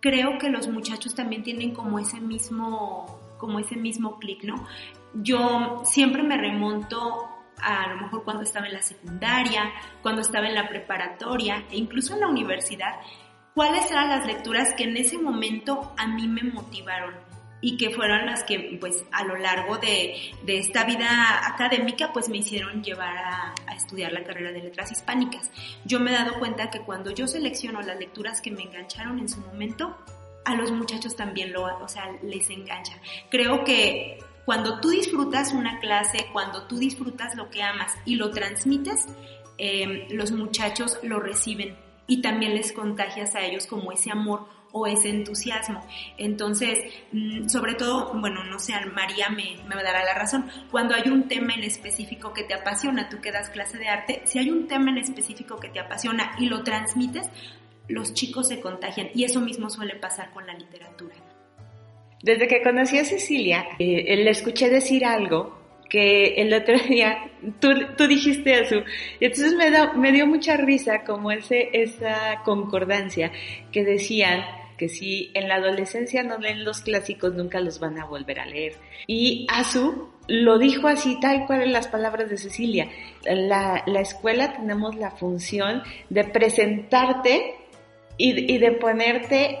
creo 0.00 0.36
que 0.36 0.48
los 0.48 0.66
muchachos 0.66 1.14
también 1.14 1.44
tienen 1.44 1.72
como 1.72 2.00
ese 2.00 2.20
mismo, 2.20 3.20
como 3.38 3.60
ese 3.60 3.76
mismo 3.76 4.18
clic, 4.18 4.42
¿no? 4.42 4.66
Yo 5.14 5.82
siempre 5.84 6.24
me 6.24 6.36
remonto 6.36 7.28
a, 7.62 7.86
lo 7.90 8.02
mejor 8.02 8.24
cuando 8.24 8.42
estaba 8.42 8.66
en 8.66 8.72
la 8.72 8.82
secundaria, 8.82 9.70
cuando 10.02 10.20
estaba 10.20 10.48
en 10.48 10.56
la 10.56 10.68
preparatoria 10.68 11.64
e 11.70 11.76
incluso 11.76 12.14
en 12.14 12.22
la 12.22 12.28
universidad, 12.28 12.96
cuáles 13.54 13.88
eran 13.88 14.08
las 14.08 14.26
lecturas 14.26 14.74
que 14.76 14.82
en 14.82 14.96
ese 14.96 15.16
momento 15.16 15.94
a 15.96 16.08
mí 16.08 16.26
me 16.26 16.42
motivaron 16.42 17.14
y 17.60 17.76
que 17.76 17.90
fueron 17.90 18.26
las 18.26 18.44
que 18.44 18.76
pues 18.80 19.04
a 19.10 19.24
lo 19.24 19.36
largo 19.36 19.78
de, 19.78 20.32
de 20.44 20.58
esta 20.58 20.84
vida 20.84 21.46
académica 21.46 22.12
pues 22.12 22.28
me 22.28 22.38
hicieron 22.38 22.82
llevar 22.82 23.16
a, 23.16 23.54
estudiar 23.76 24.12
la 24.12 24.24
carrera 24.24 24.50
de 24.52 24.62
letras 24.62 24.90
hispánicas. 24.90 25.50
Yo 25.84 26.00
me 26.00 26.10
he 26.10 26.14
dado 26.14 26.38
cuenta 26.38 26.68
que 26.68 26.80
cuando 26.80 27.12
yo 27.12 27.28
selecciono 27.28 27.80
las 27.80 27.98
lecturas 27.98 28.40
que 28.40 28.50
me 28.50 28.64
engancharon 28.64 29.18
en 29.20 29.28
su 29.28 29.40
momento, 29.40 29.96
a 30.44 30.56
los 30.56 30.72
muchachos 30.72 31.14
también 31.14 31.52
lo, 31.52 31.64
o 31.64 31.88
sea, 31.88 32.10
les 32.22 32.50
engancha. 32.50 32.94
Creo 33.30 33.64
que 33.64 34.18
cuando 34.44 34.80
tú 34.80 34.90
disfrutas 34.90 35.52
una 35.52 35.78
clase, 35.78 36.26
cuando 36.32 36.66
tú 36.66 36.78
disfrutas 36.78 37.36
lo 37.36 37.50
que 37.50 37.62
amas 37.62 37.94
y 38.04 38.16
lo 38.16 38.30
transmites, 38.30 39.06
eh, 39.58 40.08
los 40.10 40.32
muchachos 40.32 40.98
lo 41.02 41.20
reciben 41.20 41.76
y 42.06 42.22
también 42.22 42.54
les 42.54 42.72
contagias 42.72 43.34
a 43.34 43.42
ellos 43.42 43.66
como 43.66 43.92
ese 43.92 44.10
amor 44.10 44.46
o 44.72 44.86
ese 44.86 45.08
entusiasmo. 45.08 45.84
Entonces, 46.16 46.78
mm, 47.12 47.48
sobre 47.48 47.74
todo, 47.74 48.12
bueno, 48.14 48.44
no 48.44 48.58
sé, 48.58 48.74
María 48.94 49.28
me, 49.30 49.56
me 49.68 49.82
dará 49.82 50.04
la 50.04 50.14
razón, 50.14 50.50
cuando 50.70 50.94
hay 50.94 51.08
un 51.10 51.28
tema 51.28 51.54
en 51.54 51.64
específico 51.64 52.32
que 52.32 52.44
te 52.44 52.54
apasiona, 52.54 53.08
tú 53.08 53.20
que 53.20 53.32
das 53.32 53.50
clase 53.50 53.78
de 53.78 53.88
arte, 53.88 54.22
si 54.24 54.38
hay 54.38 54.50
un 54.50 54.68
tema 54.68 54.90
en 54.90 54.98
específico 54.98 55.58
que 55.58 55.68
te 55.68 55.80
apasiona 55.80 56.32
y 56.38 56.46
lo 56.46 56.62
transmites, 56.62 57.28
los 57.88 58.12
chicos 58.12 58.48
se 58.48 58.60
contagian 58.60 59.08
y 59.14 59.24
eso 59.24 59.40
mismo 59.40 59.70
suele 59.70 59.96
pasar 59.96 60.30
con 60.32 60.46
la 60.46 60.54
literatura. 60.54 61.14
Desde 62.22 62.48
que 62.48 62.62
conocí 62.62 62.98
a 62.98 63.04
Cecilia, 63.04 63.64
eh, 63.78 64.16
le 64.16 64.30
escuché 64.30 64.68
decir 64.68 65.04
algo 65.04 65.56
que 65.88 66.34
el 66.36 66.52
otro 66.52 66.78
día 66.88 67.30
tú, 67.60 67.68
tú 67.96 68.06
dijiste 68.06 68.60
eso. 68.60 68.76
Y 69.20 69.26
entonces 69.26 69.54
me, 69.54 69.70
da, 69.70 69.92
me 69.94 70.12
dio 70.12 70.26
mucha 70.26 70.56
risa 70.56 71.04
como 71.04 71.30
ese, 71.30 71.70
esa 71.72 72.42
concordancia 72.44 73.32
que 73.72 73.84
decían 73.84 74.44
que 74.78 74.88
si 74.88 75.30
en 75.34 75.48
la 75.48 75.56
adolescencia 75.56 76.22
no 76.22 76.38
leen 76.38 76.64
los 76.64 76.80
clásicos 76.80 77.34
nunca 77.34 77.60
los 77.60 77.80
van 77.80 77.98
a 77.98 78.06
volver 78.06 78.40
a 78.40 78.46
leer. 78.46 78.74
Y 79.06 79.46
Azu 79.50 80.08
lo 80.28 80.58
dijo 80.58 80.88
así, 80.88 81.18
tal 81.20 81.46
cual 81.46 81.62
en 81.62 81.72
las 81.72 81.88
palabras 81.88 82.30
de 82.30 82.38
Cecilia. 82.38 82.88
La, 83.24 83.82
la 83.86 84.00
escuela 84.00 84.54
tenemos 84.54 84.96
la 84.96 85.10
función 85.10 85.82
de 86.08 86.24
presentarte 86.24 87.54
y, 88.16 88.58
de 88.58 88.72
ponerte 88.72 89.58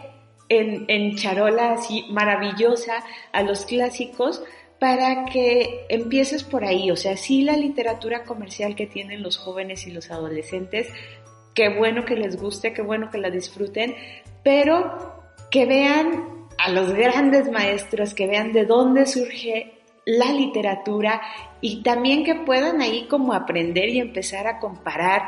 en, 0.48 0.84
en 0.88 1.16
charola 1.16 1.72
así 1.72 2.04
maravillosa 2.10 3.04
a 3.32 3.42
los 3.42 3.64
clásicos 3.64 4.42
para 4.80 5.24
que 5.26 5.86
empieces 5.88 6.44
por 6.44 6.64
ahí, 6.64 6.90
o 6.90 6.96
sea, 6.96 7.16
sí 7.16 7.42
la 7.42 7.56
literatura 7.56 8.24
comercial 8.24 8.76
que 8.76 8.86
tienen 8.86 9.22
los 9.22 9.36
jóvenes 9.36 9.86
y 9.86 9.90
los 9.90 10.10
adolescentes, 10.10 10.88
qué 11.54 11.68
bueno 11.68 12.04
que 12.04 12.14
les 12.14 12.36
guste, 12.40 12.72
qué 12.72 12.82
bueno 12.82 13.10
que 13.10 13.18
la 13.18 13.30
disfruten, 13.30 13.96
pero 14.48 15.28
que 15.50 15.66
vean 15.66 16.46
a 16.56 16.70
los 16.70 16.94
grandes 16.94 17.50
maestros, 17.50 18.14
que 18.14 18.26
vean 18.26 18.54
de 18.54 18.64
dónde 18.64 19.04
surge 19.04 19.74
la 20.06 20.32
literatura 20.32 21.20
y 21.60 21.82
también 21.82 22.24
que 22.24 22.34
puedan 22.34 22.80
ahí 22.80 23.06
como 23.08 23.34
aprender 23.34 23.90
y 23.90 23.98
empezar 23.98 24.46
a 24.46 24.58
comparar 24.58 25.20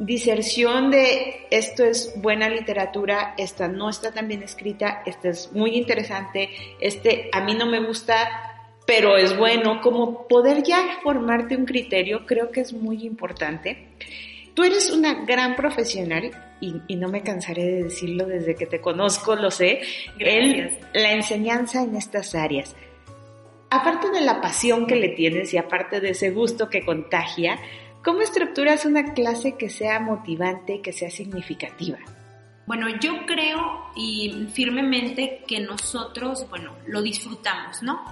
diserción 0.00 0.90
de 0.90 1.46
esto 1.52 1.84
es 1.84 2.20
buena 2.20 2.48
literatura, 2.48 3.34
esta 3.38 3.68
no 3.68 3.88
está 3.88 4.10
tan 4.10 4.26
bien 4.26 4.42
escrita, 4.42 5.04
esta 5.06 5.28
es 5.28 5.52
muy 5.52 5.76
interesante, 5.76 6.50
este 6.80 7.30
a 7.32 7.42
mí 7.44 7.54
no 7.54 7.66
me 7.66 7.78
gusta, 7.78 8.28
pero 8.88 9.16
es 9.16 9.38
bueno, 9.38 9.80
como 9.80 10.26
poder 10.26 10.64
ya 10.64 10.98
formarte 11.04 11.54
un 11.54 11.64
criterio, 11.64 12.26
creo 12.26 12.50
que 12.50 12.62
es 12.62 12.72
muy 12.72 13.06
importante. 13.06 13.90
Tú 14.52 14.64
eres 14.64 14.90
una 14.90 15.24
gran 15.24 15.54
profesional 15.54 16.32
y, 16.62 16.96
no 16.96 17.08
me 17.08 17.22
cansaré 17.22 17.64
de 17.64 17.82
decirlo 17.84 18.24
desde 18.24 18.54
que 18.54 18.66
te 18.66 18.80
conozco, 18.80 19.34
lo 19.34 19.50
sé, 19.50 19.80
en 20.18 20.78
la 20.94 21.12
enseñanza 21.12 21.82
en 21.82 21.96
estas 21.96 22.36
áreas. 22.36 22.76
Aparte 23.68 24.10
de 24.10 24.20
la 24.20 24.40
pasión 24.40 24.86
que 24.86 24.94
le 24.94 25.08
tienes 25.08 25.52
y 25.52 25.58
aparte 25.58 26.00
de 26.00 26.10
ese 26.10 26.30
gusto 26.30 26.68
que 26.68 26.84
contagia, 26.84 27.58
¿cómo 28.04 28.20
estructuras 28.20 28.84
una 28.84 29.12
clase 29.12 29.56
que 29.56 29.68
sea 29.68 29.98
motivante 29.98 30.76
y 30.76 30.82
que 30.82 30.92
sea 30.92 31.10
significativa? 31.10 31.98
Bueno, 32.66 32.86
yo 33.00 33.26
creo 33.26 33.90
y 33.96 34.46
firmemente 34.52 35.42
que 35.48 35.58
nosotros, 35.58 36.46
bueno, 36.48 36.76
lo 36.86 37.02
disfrutamos, 37.02 37.82
¿no? 37.82 38.04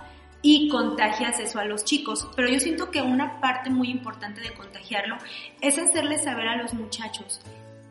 y 0.42 0.70
contagias 0.70 1.38
eso 1.38 1.58
a 1.58 1.66
los 1.66 1.84
chicos. 1.84 2.26
Pero 2.34 2.48
yo 2.48 2.58
siento 2.60 2.90
que 2.90 3.02
una 3.02 3.40
parte 3.40 3.68
muy 3.68 3.90
importante 3.90 4.40
de 4.40 4.54
contagiarlo 4.54 5.16
es 5.60 5.78
hacerles 5.78 6.24
saber 6.24 6.48
a 6.48 6.56
los 6.56 6.72
muchachos 6.72 7.42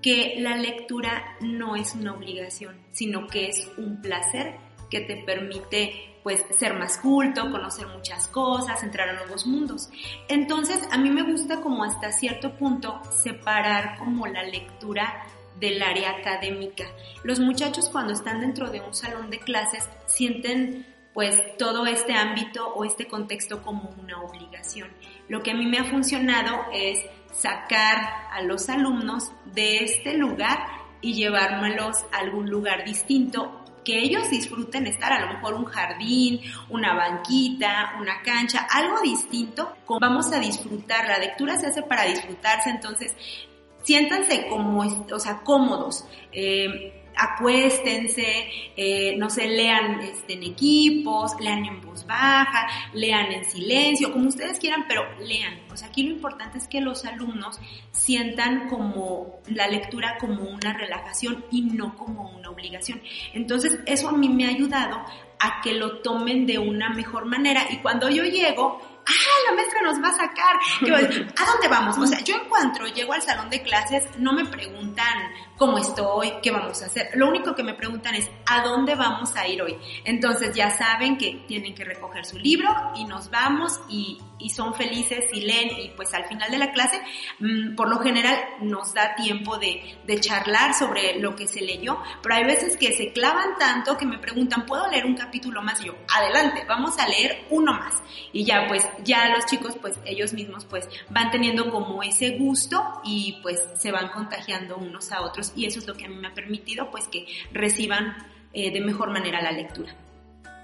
que 0.01 0.35
la 0.39 0.55
lectura 0.55 1.35
no 1.41 1.75
es 1.75 1.95
una 1.95 2.13
obligación, 2.13 2.79
sino 2.91 3.27
que 3.27 3.47
es 3.47 3.67
un 3.77 4.01
placer 4.01 4.55
que 4.89 5.01
te 5.01 5.17
permite 5.17 6.09
pues 6.23 6.43
ser 6.57 6.73
más 6.73 6.97
culto, 6.97 7.49
conocer 7.49 7.87
muchas 7.87 8.27
cosas, 8.27 8.83
entrar 8.83 9.09
a 9.09 9.13
nuevos 9.13 9.45
mundos. 9.45 9.89
Entonces, 10.27 10.79
a 10.91 10.97
mí 10.97 11.09
me 11.09 11.23
gusta 11.23 11.61
como 11.61 11.83
hasta 11.83 12.11
cierto 12.11 12.55
punto 12.57 13.01
separar 13.11 13.97
como 13.97 14.27
la 14.27 14.43
lectura 14.43 15.25
del 15.59 15.81
área 15.81 16.11
académica. 16.11 16.85
Los 17.23 17.39
muchachos 17.39 17.89
cuando 17.89 18.13
están 18.13 18.41
dentro 18.41 18.69
de 18.69 18.81
un 18.81 18.93
salón 18.93 19.29
de 19.29 19.39
clases 19.39 19.87
sienten 20.07 20.85
pues 21.13 21.57
todo 21.57 21.85
este 21.85 22.13
ámbito 22.13 22.67
o 22.73 22.85
este 22.85 23.07
contexto 23.07 23.61
como 23.61 23.89
una 24.01 24.21
obligación. 24.21 24.89
Lo 25.29 25.41
que 25.41 25.51
a 25.51 25.55
mí 25.55 25.65
me 25.65 25.77
ha 25.77 25.85
funcionado 25.85 26.65
es 26.73 26.99
sacar 27.31 27.97
a 28.31 28.41
los 28.41 28.67
alumnos 28.67 29.31
de 29.45 29.77
este 29.77 30.15
lugar 30.15 30.59
y 31.01 31.13
llevármelos 31.13 31.97
a 32.11 32.17
algún 32.17 32.49
lugar 32.49 32.83
distinto 32.83 33.63
que 33.85 33.97
ellos 33.97 34.29
disfruten 34.29 34.87
estar, 34.87 35.11
a 35.13 35.25
lo 35.25 35.33
mejor 35.33 35.53
un 35.53 35.65
jardín, 35.65 36.41
una 36.69 36.93
banquita, 36.95 37.95
una 37.99 38.21
cancha, 38.21 38.67
algo 38.69 39.01
distinto. 39.01 39.73
Vamos 39.99 40.31
a 40.33 40.39
disfrutar, 40.39 41.07
la 41.07 41.17
lectura 41.17 41.57
se 41.57 41.67
hace 41.67 41.81
para 41.83 42.03
disfrutarse, 42.03 42.69
entonces 42.69 43.15
siéntanse 43.83 44.47
o 44.51 45.19
sea, 45.19 45.39
cómodos. 45.39 46.05
Eh, 46.31 47.08
acuéstense, 47.19 48.49
eh, 48.77 49.15
no 49.17 49.29
sé, 49.29 49.47
lean 49.47 49.99
este, 49.99 50.33
en 50.33 50.43
equipos, 50.43 51.33
lean 51.39 51.65
en 51.65 51.81
voz 51.81 52.05
baja, 52.05 52.67
lean 52.93 53.31
en 53.31 53.43
silencio, 53.43 54.13
como 54.13 54.29
ustedes 54.29 54.57
quieran, 54.57 54.85
pero 54.87 55.03
lean. 55.19 55.59
O 55.71 55.75
sea, 55.75 55.89
aquí 55.89 56.03
lo 56.03 56.11
importante 56.11 56.57
es 56.57 56.67
que 56.67 56.79
los 56.79 57.03
alumnos 57.03 57.59
sientan 57.91 58.69
como 58.69 59.39
la 59.47 59.67
lectura 59.67 60.17
como 60.17 60.43
una 60.43 60.73
relajación 60.73 61.45
y 61.51 61.61
no 61.63 61.95
como 61.97 62.29
una 62.29 62.49
obligación. 62.49 63.01
Entonces, 63.33 63.79
eso 63.85 64.07
a 64.07 64.13
mí 64.13 64.29
me 64.29 64.45
ha 64.45 64.49
ayudado 64.49 65.03
a 65.39 65.61
que 65.61 65.73
lo 65.73 65.99
tomen 65.99 66.45
de 66.45 66.57
una 66.57 66.89
mejor 66.89 67.25
manera 67.25 67.65
y 67.69 67.77
cuando 67.77 68.09
yo 68.09 68.23
llego, 68.23 68.81
¡ah, 69.09 69.49
la 69.49 69.55
maestra 69.55 69.81
nos 69.81 70.01
va 70.01 70.09
a 70.09 70.13
sacar! 70.13 70.55
¿A 71.37 71.45
dónde 71.51 71.67
vamos? 71.67 71.97
O 71.97 72.07
sea, 72.07 72.19
yo 72.21 72.35
en 72.35 72.47
cuanto 72.47 72.85
llego 72.87 73.13
al 73.13 73.21
salón 73.21 73.49
de 73.49 73.61
clases, 73.61 74.03
no 74.17 74.33
me 74.33 74.45
preguntan 74.45 75.31
cómo 75.59 75.77
estoy, 75.77 76.33
qué 76.41 76.51
vamos 76.51 76.81
a 76.81 76.85
hacer. 76.85 77.09
Lo 77.15 77.27
único 77.27 77.53
que 77.53 77.63
me 77.63 77.73
preguntan 77.73 78.15
es, 78.15 78.29
¿a 78.45 78.61
dónde 78.61 78.95
vamos 78.95 79.35
a 79.35 79.45
ir 79.47 79.61
hoy? 79.61 79.77
Entonces 80.05 80.55
ya 80.55 80.69
saben 80.77 81.17
que 81.17 81.43
tienen 81.47 81.75
que 81.75 81.83
recoger 81.83 82.25
su 82.25 82.39
libro 82.39 82.69
y 82.95 83.03
nos 83.03 83.29
vamos 83.29 83.79
y, 83.89 84.19
son 84.55 84.73
felices 84.73 85.25
y 85.31 85.41
leen 85.41 85.69
y 85.77 85.89
pues 85.89 86.13
al 86.13 86.25
final 86.25 86.49
de 86.49 86.57
la 86.57 86.71
clase, 86.71 86.99
mm, 87.39 87.75
por 87.75 87.89
lo 87.89 87.99
general 87.99 88.37
nos 88.61 88.93
da 88.93 89.13
tiempo 89.15 89.57
de, 89.57 89.97
charlar 90.21 90.73
sobre 90.73 91.19
lo 91.19 91.35
que 91.35 91.47
se 91.47 91.61
leyó, 91.61 91.97
pero 92.21 92.35
hay 92.35 92.43
veces 92.43 92.75
que 92.75 92.91
se 92.93 93.13
clavan 93.13 93.57
tanto 93.59 93.95
que 93.97 94.05
me 94.05 94.17
preguntan, 94.17 94.65
¿puedo 94.65 94.89
leer 94.89 95.05
un 95.05 95.15
capítulo 95.15 95.61
más? 95.61 95.81
Yo, 95.81 95.93
adelante, 96.13 96.65
vamos 96.67 96.97
a 96.97 97.07
leer 97.07 97.45
uno 97.49 97.73
más. 97.73 98.01
Y 98.33 98.43
ya 98.43 98.65
pues 98.67 98.87
ya 99.03 99.29
los 99.29 99.45
chicos, 99.45 99.77
pues 99.79 99.99
ellos 100.05 100.33
mismos, 100.33 100.65
pues 100.65 100.87
van 101.09 101.31
teniendo 101.31 101.69
como 101.71 102.03
ese 102.03 102.37
gusto 102.37 102.83
y 103.03 103.39
pues 103.41 103.67
se 103.75 103.91
van 103.91 104.09
contagiando 104.09 104.77
unos 104.77 105.11
a 105.11 105.21
otros 105.21 105.53
y 105.55 105.65
eso 105.65 105.79
es 105.79 105.87
lo 105.87 105.95
que 105.95 106.05
a 106.05 106.09
mí 106.09 106.15
me 106.15 106.27
ha 106.27 106.33
permitido, 106.33 106.89
pues 106.91 107.07
que 107.07 107.25
reciban 107.51 108.15
eh, 108.53 108.71
de 108.71 108.81
mejor 108.81 109.11
manera 109.11 109.41
la 109.41 109.51
lectura. 109.51 109.95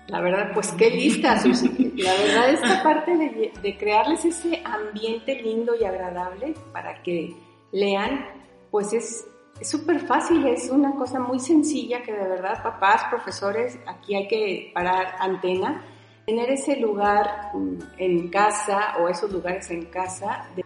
La 0.08 0.22
verdad, 0.22 0.52
pues 0.54 0.72
qué 0.74 0.92
lista, 0.92 1.40
Susi. 1.42 1.94
La 1.98 2.14
verdad, 2.14 2.50
esta 2.52 2.84
parte 2.84 3.18
de, 3.18 3.52
de 3.60 3.78
crearles 3.78 4.24
ese 4.24 4.62
ambiente 4.64 5.42
lindo 5.42 5.74
y 5.80 5.84
agradable 5.84 6.54
para 6.72 7.02
que 7.02 7.36
lean, 7.72 8.26
pues 8.70 8.94
es 8.94 9.26
súper 9.62 10.02
fácil, 10.02 10.46
es 10.46 10.70
una 10.70 10.94
cosa 10.96 11.20
muy 11.20 11.40
sencilla 11.40 12.04
que 12.04 12.12
de 12.12 12.28
verdad, 12.28 12.62
papás, 12.62 13.06
profesores, 13.10 13.80
aquí 13.88 14.16
hay 14.16 14.28
que 14.28 14.72
parar 14.74 15.16
antena 15.20 15.84
tener 16.26 16.50
ese 16.50 16.78
lugar 16.78 17.52
mm, 17.54 17.78
en 17.98 18.30
casa 18.30 18.96
o 19.00 19.08
esos 19.08 19.32
lugares 19.32 19.70
en 19.72 19.86
casa, 19.86 20.50
de, 20.56 20.64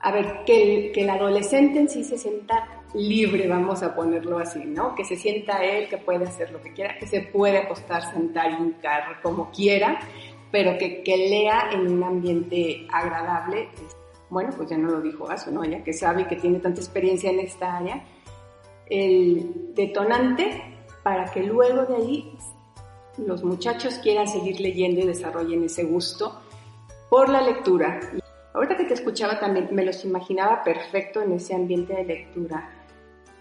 a 0.00 0.12
ver, 0.12 0.44
que 0.44 0.92
el, 0.94 1.10
adolescente 1.10 1.80
en 1.80 1.88
sí 1.88 2.04
se 2.04 2.16
sienta 2.16 2.82
libre, 2.94 3.46
vamos 3.48 3.82
a 3.82 3.94
ponerlo 3.94 4.38
así, 4.38 4.64
¿no? 4.64 4.94
Que 4.94 5.04
se 5.04 5.16
sienta 5.16 5.64
él, 5.64 5.88
que 5.88 5.98
puede 5.98 6.24
hacer 6.24 6.50
lo 6.50 6.60
que 6.62 6.72
quiera, 6.72 6.96
que 6.98 7.06
se 7.06 7.20
puede 7.20 7.58
acostar, 7.58 8.02
sentar, 8.12 8.52
hincar, 8.52 9.20
como 9.22 9.50
quiera, 9.50 9.98
pero 10.50 10.78
que, 10.78 11.02
que 11.02 11.16
lea 11.16 11.70
en 11.72 11.92
un 11.92 12.02
ambiente 12.02 12.86
agradable. 12.90 13.68
Bueno, 14.30 14.50
pues 14.56 14.70
ya 14.70 14.78
no 14.78 14.90
lo 14.90 15.00
dijo 15.00 15.28
Aso, 15.28 15.50
¿no? 15.50 15.64
Ya 15.64 15.82
que 15.82 15.92
sabe 15.92 16.26
que 16.26 16.36
tiene 16.36 16.58
tanta 16.60 16.80
experiencia 16.80 17.30
en 17.30 17.40
esta 17.40 17.76
área, 17.76 18.04
el 18.88 19.74
detonante 19.74 20.62
para 21.02 21.24
que 21.30 21.42
luego 21.42 21.84
de 21.86 21.96
ahí 21.96 22.32
los 23.18 23.42
muchachos 23.44 23.94
quieran 24.02 24.28
seguir 24.28 24.60
leyendo 24.60 25.00
y 25.00 25.06
desarrollen 25.06 25.64
ese 25.64 25.84
gusto 25.84 26.40
por 27.08 27.28
la 27.28 27.40
lectura. 27.40 28.00
Ahorita 28.54 28.76
que 28.76 28.84
te 28.84 28.94
escuchaba 28.94 29.38
también 29.38 29.68
me 29.72 29.84
los 29.84 30.04
imaginaba 30.04 30.62
perfecto 30.62 31.22
en 31.22 31.32
ese 31.32 31.54
ambiente 31.54 31.94
de 31.94 32.04
lectura, 32.04 32.70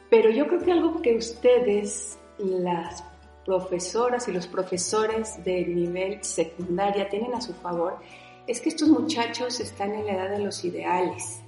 pero 0.10 0.30
yo 0.30 0.48
creo 0.48 0.60
que 0.62 0.72
algo 0.72 1.02
que 1.02 1.16
ustedes, 1.16 2.20
las 2.38 3.04
profesoras 3.46 4.28
y 4.28 4.32
los 4.32 4.48
profesores 4.48 5.44
de 5.44 5.66
nivel 5.66 6.24
secundaria 6.24 7.08
tienen 7.10 7.34
a 7.34 7.42
su 7.42 7.54
favor 7.54 8.00
es 8.48 8.60
que 8.62 8.70
estos 8.70 8.90
muchachos 8.90 9.60
están 9.60 9.94
en 9.94 10.06
la 10.06 10.14
edad 10.14 10.30
de 10.30 10.44
los 10.44 10.64
ideales. 10.66 11.42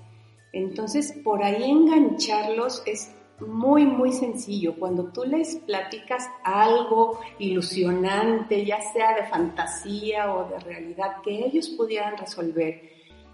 Entonces, 0.53 1.13
por 1.23 1.43
ahí 1.43 1.69
engancharlos 1.69 2.83
es 2.85 3.11
muy, 3.39 3.85
muy 3.85 4.11
sencillo. 4.13 4.75
Cuando 4.79 5.05
tú 5.11 5.23
les 5.23 5.57
platicas 5.57 6.27
algo 6.43 7.19
ilusionante, 7.39 8.65
ya 8.65 8.81
sea 8.81 9.15
de 9.15 9.27
fantasía 9.27 10.33
o 10.33 10.49
de 10.49 10.59
realidad, 10.59 11.17
que 11.23 11.45
ellos 11.45 11.69
pudieran 11.69 12.17
resolver 12.17 12.81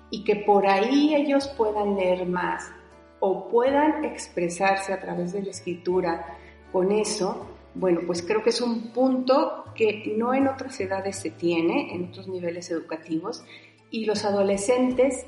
y 0.10 0.24
que 0.24 0.36
por 0.38 0.68
ahí 0.68 1.16
ellos 1.16 1.48
puedan 1.58 1.96
leer 1.96 2.26
más 2.26 2.70
o 3.20 3.48
puedan 3.48 4.04
expresarse 4.04 4.92
a 4.92 5.00
través 5.00 5.32
de 5.32 5.42
la 5.42 5.52
escritura 5.52 6.38
con 6.72 6.92
eso, 6.92 7.48
bueno, 7.76 8.02
pues 8.06 8.22
creo 8.22 8.44
que 8.44 8.50
es 8.50 8.62
un 8.62 8.92
punto 8.92 9.64
que 9.74 10.14
no 10.18 10.34
en 10.34 10.48
otras 10.48 10.80
edades 10.80 11.18
se 11.18 11.32
tiene, 11.32 11.96
en 11.96 12.10
otros 12.10 12.28
niveles 12.28 12.70
educativos, 12.70 13.44
y 13.90 14.06
los 14.06 14.26
adolescentes 14.26 15.26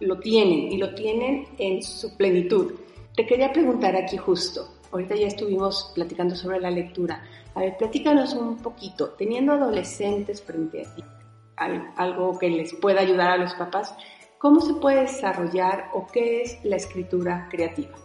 lo 0.00 0.18
tienen 0.20 0.72
y 0.72 0.76
lo 0.76 0.94
tienen 0.94 1.46
en 1.58 1.82
su 1.82 2.16
plenitud. 2.16 2.74
Te 3.16 3.24
quería 3.24 3.50
preguntar 3.50 3.96
aquí 3.96 4.18
justo, 4.18 4.76
ahorita 4.92 5.14
ya 5.16 5.26
estuvimos 5.28 5.90
platicando 5.94 6.36
sobre 6.36 6.60
la 6.60 6.70
lectura. 6.70 7.24
A 7.54 7.60
ver, 7.60 7.78
platícanos 7.78 8.34
un 8.34 8.58
poquito, 8.58 9.14
teniendo 9.16 9.52
adolescentes 9.52 10.42
frente 10.42 10.82
a 10.82 10.94
ti, 10.94 11.02
algo 11.96 12.38
que 12.38 12.50
les 12.50 12.74
pueda 12.74 13.00
ayudar 13.00 13.30
a 13.30 13.36
los 13.38 13.54
papás, 13.54 13.96
¿cómo 14.36 14.60
se 14.60 14.74
puede 14.74 15.00
desarrollar 15.00 15.88
o 15.94 16.06
qué 16.06 16.42
es 16.42 16.62
la 16.62 16.76
escritura 16.76 17.48
creativa? 17.50 17.96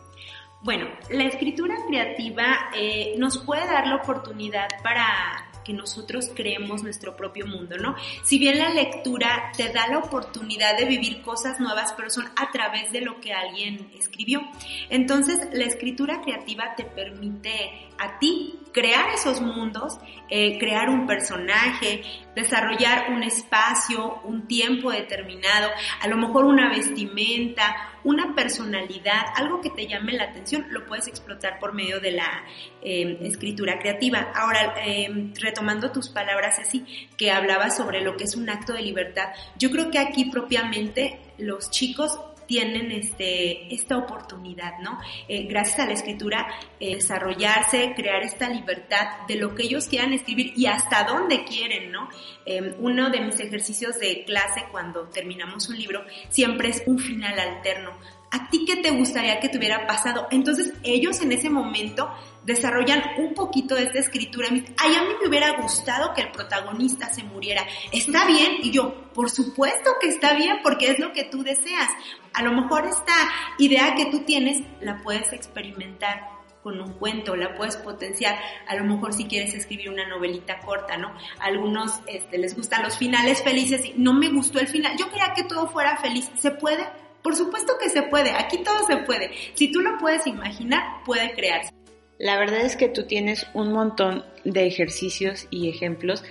Bueno, 0.64 0.88
la 1.10 1.26
escritura 1.26 1.76
creativa 1.90 2.70
eh, 2.74 3.16
nos 3.18 3.38
puede 3.40 3.66
dar 3.66 3.88
la 3.88 3.98
oportunidad 3.98 4.70
para 4.82 5.51
que 5.64 5.74
nosotros 5.74 6.32
creemos 6.36 6.84
nuestro 6.84 7.16
propio 7.16 7.48
mundo, 7.48 7.78
¿no? 7.78 7.96
Si 8.24 8.40
bien 8.40 8.58
la 8.58 8.70
lectura 8.70 9.52
te 9.56 9.70
da 9.70 9.88
la 9.88 10.00
oportunidad 10.00 10.78
de 10.78 10.86
vivir 10.86 11.22
cosas 11.22 11.60
nuevas, 11.60 11.94
pero 11.96 12.10
son 12.10 12.26
a 12.36 12.52
través 12.52 12.92
de 12.92 13.02
lo 13.02 13.20
que 13.20 13.34
alguien 13.34 13.92
escribió. 13.98 14.42
Entonces, 14.90 15.40
la 15.54 15.66
escritura 15.66 16.22
creativa 16.22 16.76
te 16.76 16.84
permite 16.84 17.90
a 17.98 18.18
ti 18.20 18.60
crear 18.72 19.10
esos 19.14 19.42
mundos, 19.42 19.98
eh, 20.30 20.58
crear 20.58 20.90
un 20.90 21.06
personaje, 21.06 22.02
desarrollar 22.36 23.12
un 23.12 23.24
espacio, 23.24 24.22
un 24.24 24.48
tiempo 24.48 24.92
determinado, 24.92 25.70
a 26.02 26.08
lo 26.08 26.18
mejor 26.18 26.46
una 26.46 26.70
vestimenta, 26.70 27.92
una 28.04 28.34
personalidad, 28.34 29.26
algo 29.36 29.62
que 29.62 29.70
te 29.70 29.88
llame 29.88 30.14
la 30.14 30.26
atención, 30.26 30.66
lo 30.70 30.86
puedes 30.86 31.08
explotar 31.08 31.60
por 31.60 31.74
medio 31.74 32.00
de 32.00 32.12
la 32.12 32.44
eh, 32.82 33.18
escritura 33.22 33.80
creativa. 33.80 34.32
Ahora, 34.34 34.76
eh, 34.86 35.32
retomando 35.40 35.92
tus 35.92 36.10
palabras 36.10 36.60
así, 36.60 36.86
que 37.18 37.32
hablabas 37.32 37.78
sobre 37.78 38.02
lo 38.02 38.18
que 38.18 38.24
es 38.24 38.36
un 38.36 38.50
acto 38.50 38.74
de 38.74 38.82
libertad, 38.82 39.30
yo 39.58 39.70
creo 39.72 39.92
que 39.92 40.00
aquí 40.00 40.26
propiamente 40.26 41.20
los 41.38 41.70
chicos 41.70 42.20
tienen 42.52 42.92
este, 42.92 43.74
esta 43.74 43.96
oportunidad, 43.96 44.78
¿no? 44.80 45.00
Eh, 45.30 45.44
gracias 45.44 45.80
a 45.80 45.86
la 45.86 45.94
escritura, 45.94 46.48
eh, 46.82 46.96
desarrollarse, 46.96 47.94
crear 47.96 48.24
esta 48.24 48.50
libertad 48.50 49.26
de 49.26 49.36
lo 49.36 49.56
que 49.56 49.64
ellos 49.64 49.86
quieran 49.86 50.12
escribir 50.12 50.52
y 50.58 50.66
hasta 50.66 51.06
dónde 51.06 51.46
quieren, 51.46 51.94
¿no? 51.94 52.10
Em, 52.46 52.76
uno 52.80 53.10
de 53.10 53.22
mis 53.22 53.40
ejercicios 53.40 53.98
de 54.00 54.26
clase 54.26 54.66
cuando 54.70 55.08
terminamos 55.08 55.70
un 55.70 55.78
libro 55.78 56.04
siempre 56.28 56.72
es 56.72 56.84
un 56.88 57.00
final 57.00 57.40
alterno. 57.40 57.92
¿A 58.32 58.50
ti 58.50 58.64
qué 58.66 58.78
te 58.78 58.92
gustaría 58.92 59.42
que 59.42 59.50
te 59.50 59.58
hubiera 59.58 59.86
pasado? 59.86 60.28
Entonces 60.32 60.74
ellos 60.84 61.20
en 61.22 61.34
ese 61.34 61.50
momento 61.50 62.10
desarrollan 62.46 63.04
un 63.18 63.34
poquito 63.34 63.76
de 63.76 63.84
esta 63.84 64.00
escritura. 64.00 64.48
Ay, 64.50 64.96
a 64.96 65.04
mí 65.04 65.10
me 65.22 65.28
hubiera 65.28 65.52
gustado 65.62 66.14
que 66.14 66.22
el 66.22 66.32
protagonista 66.32 67.10
se 67.10 67.24
muriera. 67.24 67.66
¿Está 67.92 68.26
bien? 68.26 68.60
Y 68.64 68.72
yo, 68.72 69.12
por 69.14 69.30
supuesto 69.30 69.92
que 70.00 70.08
está 70.08 70.34
bien 70.34 70.60
porque 70.64 70.92
es 70.92 71.00
lo 71.00 71.12
que 71.12 71.26
tú 71.26 71.44
deseas. 71.44 71.90
A 72.34 72.42
lo 72.42 72.54
mejor 72.54 72.86
esta 72.86 73.14
idea 73.58 73.96
que 73.96 74.06
tú 74.06 74.20
tienes 74.20 74.62
la 74.80 75.02
puedes 75.04 75.34
experimentar 75.34 76.30
con 76.64 76.80
un 76.80 76.94
cuento, 76.94 77.36
la 77.36 77.56
puedes 77.56 77.76
potenciar. 77.76 78.40
A 78.68 78.76
lo 78.76 78.86
mejor 78.86 79.14
si 79.14 79.26
quieres 79.26 79.54
escribir 79.56 79.90
una 79.90 80.08
novelita 80.08 80.60
corta, 80.60 80.96
¿no? 80.96 81.14
algunos 81.40 82.00
este, 82.08 82.38
les 82.38 82.56
gustan 82.56 82.84
los 82.84 82.98
finales 82.98 83.44
felices 83.44 83.84
y 83.84 83.94
no 83.98 84.14
me 84.14 84.30
gustó 84.30 84.60
el 84.60 84.68
final. 84.68 84.96
Yo 84.98 85.10
quería 85.10 85.34
que 85.36 85.44
todo 85.44 85.68
fuera 85.68 85.98
feliz. 85.98 86.32
¿Se 86.36 86.52
puede? 86.52 86.88
Por 87.22 87.36
supuesto 87.36 87.74
que 87.80 87.90
se 87.90 88.04
puede. 88.04 88.32
Aquí 88.32 88.60
todo 88.64 88.86
se 88.88 88.98
puede. 88.98 89.32
Si 89.54 89.72
tú 89.72 89.82
lo 89.82 89.98
puedes 89.98 90.26
imaginar, 90.28 91.04
puede 91.06 91.32
crearse. 91.34 91.72
La 92.18 92.38
verdad 92.38 92.62
es 92.62 92.76
que 92.76 92.88
tú 92.88 93.08
tienes 93.08 93.48
un 93.54 93.72
montón 93.72 94.24
de 94.44 94.68
ejercicios 94.68 95.48
y 95.50 95.70
ejemplos 95.70 96.24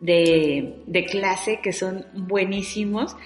de, 0.00 0.82
de 0.86 1.04
clase 1.04 1.60
que 1.62 1.72
son 1.72 2.06
buenísimos. 2.12 3.16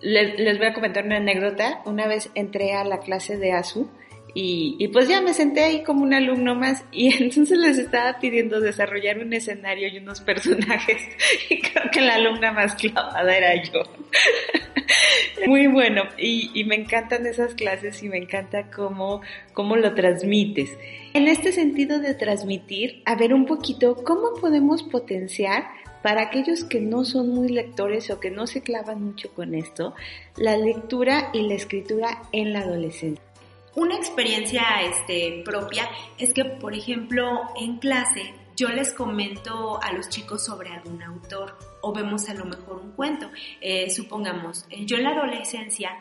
Les, 0.00 0.38
les, 0.38 0.58
voy 0.58 0.68
a 0.68 0.74
comentar 0.74 1.04
una 1.04 1.16
anécdota. 1.16 1.82
Una 1.84 2.06
vez 2.06 2.30
entré 2.34 2.72
a 2.72 2.84
la 2.84 2.98
clase 2.98 3.36
de 3.36 3.52
ASU 3.52 3.88
y, 4.34 4.88
pues 4.88 5.08
ya 5.08 5.20
me 5.20 5.34
senté 5.34 5.64
ahí 5.64 5.82
como 5.82 6.02
un 6.02 6.14
alumno 6.14 6.54
más 6.54 6.84
y 6.92 7.14
entonces 7.22 7.58
les 7.58 7.78
estaba 7.78 8.18
pidiendo 8.18 8.60
desarrollar 8.60 9.18
un 9.18 9.32
escenario 9.32 9.88
y 9.88 9.98
unos 9.98 10.20
personajes 10.20 11.02
y 11.48 11.60
creo 11.60 11.90
que 11.92 12.00
la 12.00 12.14
alumna 12.14 12.52
más 12.52 12.74
clavada 12.74 13.36
era 13.36 13.62
yo. 13.62 13.82
Muy 15.46 15.68
bueno 15.68 16.02
y, 16.18 16.50
y, 16.54 16.64
me 16.64 16.74
encantan 16.74 17.26
esas 17.26 17.54
clases 17.54 18.02
y 18.02 18.08
me 18.08 18.18
encanta 18.18 18.70
cómo, 18.70 19.22
cómo 19.54 19.76
lo 19.76 19.94
transmites. 19.94 20.70
En 21.14 21.28
este 21.28 21.52
sentido 21.52 21.98
de 21.98 22.14
transmitir, 22.14 23.02
a 23.06 23.16
ver 23.16 23.32
un 23.32 23.46
poquito 23.46 23.96
cómo 24.04 24.34
podemos 24.40 24.82
potenciar 24.82 25.64
para 26.02 26.22
aquellos 26.22 26.64
que 26.64 26.80
no 26.80 27.04
son 27.04 27.30
muy 27.30 27.48
lectores 27.48 28.10
o 28.10 28.20
que 28.20 28.30
no 28.30 28.46
se 28.46 28.62
clavan 28.62 29.02
mucho 29.02 29.32
con 29.34 29.54
esto, 29.54 29.94
la 30.36 30.56
lectura 30.56 31.30
y 31.32 31.42
la 31.42 31.54
escritura 31.54 32.22
en 32.32 32.52
la 32.52 32.60
adolescencia. 32.60 33.29
Una 33.76 33.96
experiencia 33.96 34.62
este, 34.82 35.42
propia 35.44 35.88
es 36.18 36.32
que, 36.32 36.44
por 36.44 36.74
ejemplo, 36.74 37.42
en 37.56 37.78
clase 37.78 38.34
yo 38.56 38.68
les 38.68 38.92
comento 38.92 39.82
a 39.82 39.92
los 39.92 40.10
chicos 40.10 40.44
sobre 40.44 40.68
algún 40.70 41.02
autor 41.02 41.56
o 41.80 41.94
vemos 41.94 42.28
a 42.28 42.34
lo 42.34 42.44
mejor 42.44 42.76
un 42.82 42.92
cuento. 42.92 43.30
Eh, 43.60 43.88
supongamos, 43.88 44.66
eh, 44.68 44.84
yo 44.84 44.98
en 44.98 45.04
la 45.04 45.10
adolescencia 45.12 45.92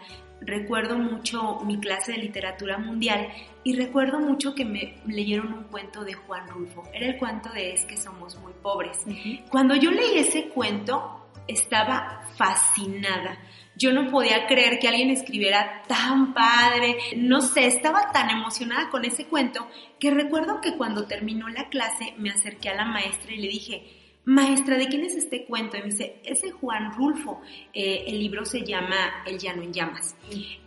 recuerdo 0.41 0.97
mucho 0.97 1.59
mi 1.65 1.79
clase 1.79 2.13
de 2.13 2.17
literatura 2.17 2.77
mundial 2.77 3.29
y 3.63 3.75
recuerdo 3.75 4.19
mucho 4.19 4.55
que 4.55 4.65
me 4.65 4.97
leyeron 5.05 5.53
un 5.53 5.63
cuento 5.65 6.03
de 6.03 6.13
Juan 6.13 6.49
Rulfo. 6.49 6.83
Era 6.93 7.07
el 7.07 7.17
cuento 7.17 7.49
de 7.53 7.73
Es 7.73 7.85
que 7.85 7.95
somos 7.95 8.37
muy 8.39 8.53
pobres. 8.61 9.05
Cuando 9.49 9.75
yo 9.75 9.91
leí 9.91 10.17
ese 10.17 10.49
cuento, 10.49 11.28
estaba 11.51 12.21
fascinada. 12.37 13.37
Yo 13.75 13.93
no 13.93 14.11
podía 14.11 14.45
creer 14.45 14.79
que 14.79 14.87
alguien 14.87 15.09
escribiera 15.09 15.83
tan 15.87 16.33
padre. 16.33 16.97
No 17.15 17.41
sé, 17.41 17.65
estaba 17.65 18.11
tan 18.11 18.29
emocionada 18.29 18.89
con 18.89 19.05
ese 19.05 19.25
cuento 19.25 19.67
que 19.99 20.11
recuerdo 20.11 20.59
que 20.61 20.75
cuando 20.75 21.07
terminó 21.07 21.47
la 21.49 21.69
clase 21.69 22.13
me 22.17 22.29
acerqué 22.29 22.69
a 22.69 22.75
la 22.75 22.85
maestra 22.85 23.33
y 23.33 23.37
le 23.37 23.47
dije, 23.47 23.98
maestra, 24.29 24.77
¿de 24.77 24.87
quién 24.87 25.03
es 25.03 25.15
este 25.15 25.45
cuento? 25.45 25.75
Y 25.75 25.81
me 25.81 25.87
dice, 25.87 26.21
es 26.23 26.41
de 26.41 26.51
Juan 26.51 26.93
Rulfo. 26.93 27.41
Eh, 27.73 28.05
el 28.07 28.19
libro 28.19 28.45
se 28.45 28.61
llama 28.61 29.23
El 29.25 29.39
llano 29.39 29.63
en 29.63 29.73
llamas. 29.73 30.15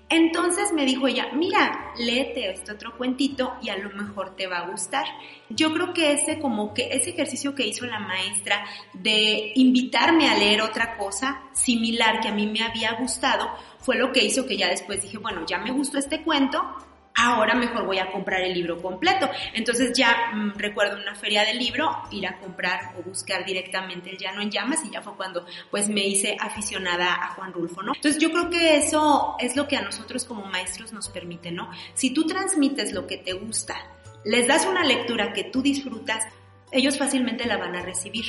Entonces 0.09 0.72
me 0.75 0.85
dijo 0.85 1.07
ella, 1.07 1.29
mira, 1.33 1.94
léete 1.96 2.51
este 2.51 2.72
otro 2.72 2.98
cuentito 2.98 3.55
y 3.62 3.70
a 3.70 3.79
lo 3.79 3.88
mejor 3.90 4.37
te 4.37 4.46
va 4.46 4.59
a 4.59 4.68
gustar. 4.68 5.07
Yo 5.48 5.72
creo 5.72 5.94
que 5.94 6.12
ese 6.12 6.38
como 6.38 6.75
que 6.75 6.88
ese 6.90 7.11
ejercicio 7.11 7.55
que 7.55 7.66
hizo 7.66 7.87
la 7.87 8.01
maestra 8.01 8.64
de 8.92 9.53
invitarme 9.55 10.29
a 10.29 10.37
leer 10.37 10.61
otra 10.61 10.98
cosa 10.98 11.40
similar 11.53 12.20
que 12.20 12.29
a 12.29 12.35
mí 12.35 12.46
me 12.46 12.62
había 12.62 12.92
gustado 13.01 13.48
fue 13.79 13.96
lo 13.96 14.12
que 14.12 14.25
hizo 14.25 14.44
que 14.44 14.57
ya 14.57 14.68
después 14.68 15.01
dije, 15.01 15.18
bueno, 15.18 15.46
ya 15.46 15.59
me 15.59 15.70
gustó 15.70 15.98
este 15.98 16.22
cuento, 16.22 16.62
ahora 17.14 17.55
mejor 17.55 17.87
voy 17.87 17.98
a 17.98 18.11
comprar 18.11 18.42
el 18.42 18.55
libro 18.55 18.81
completo. 18.81 19.29
Entonces 19.53 19.96
ya 19.96 20.33
mm, 20.35 20.59
recuerdo 20.59 20.96
una 20.96 21.14
feria 21.14 21.44
del 21.44 21.59
libro, 21.59 21.90
ir 22.11 22.27
a 22.27 22.38
comprar 22.38 22.94
o 22.98 23.03
buscar 23.03 23.44
directamente 23.44 24.11
el 24.11 24.18
Llano 24.18 24.42
en 24.42 24.51
Llamas 24.51 24.85
y 24.85 24.90
ya 24.90 25.03
fue 25.03 25.14
cuando 25.14 25.46
pues 25.70 25.88
me 25.88 26.07
hice 26.07 26.37
aficionada 26.38 27.14
a 27.14 27.29
Juan 27.35 27.53
Rulfo, 27.53 27.83
¿no? 27.83 27.92
Entonces 27.94 28.20
yo 28.20 28.31
creo 28.31 28.51
que 28.51 28.77
eso 28.77 29.37
es 29.38 29.57
lo 29.57 29.68
que 29.68 29.77
a 29.77 29.83
nosotros 29.83 30.25
como 30.25 30.46
maestros 30.46 30.92
nos 30.92 31.09
permite, 31.09 31.51
¿no? 31.51 31.70
Si 31.94 32.11
tú 32.11 32.27
transmites 32.27 32.92
lo 32.92 33.07
que 33.07 33.18
te 33.18 33.33
gusta, 33.33 33.77
les 34.25 34.46
das 34.46 34.66
una 34.66 34.85
lectura 34.85 35.33
que 35.33 35.44
tú 35.44 35.62
disfrutas, 35.62 36.25
ellos 36.70 36.98
fácilmente 36.98 37.46
la 37.46 37.57
van 37.57 37.77
a 37.77 37.83
recibir. 37.83 38.25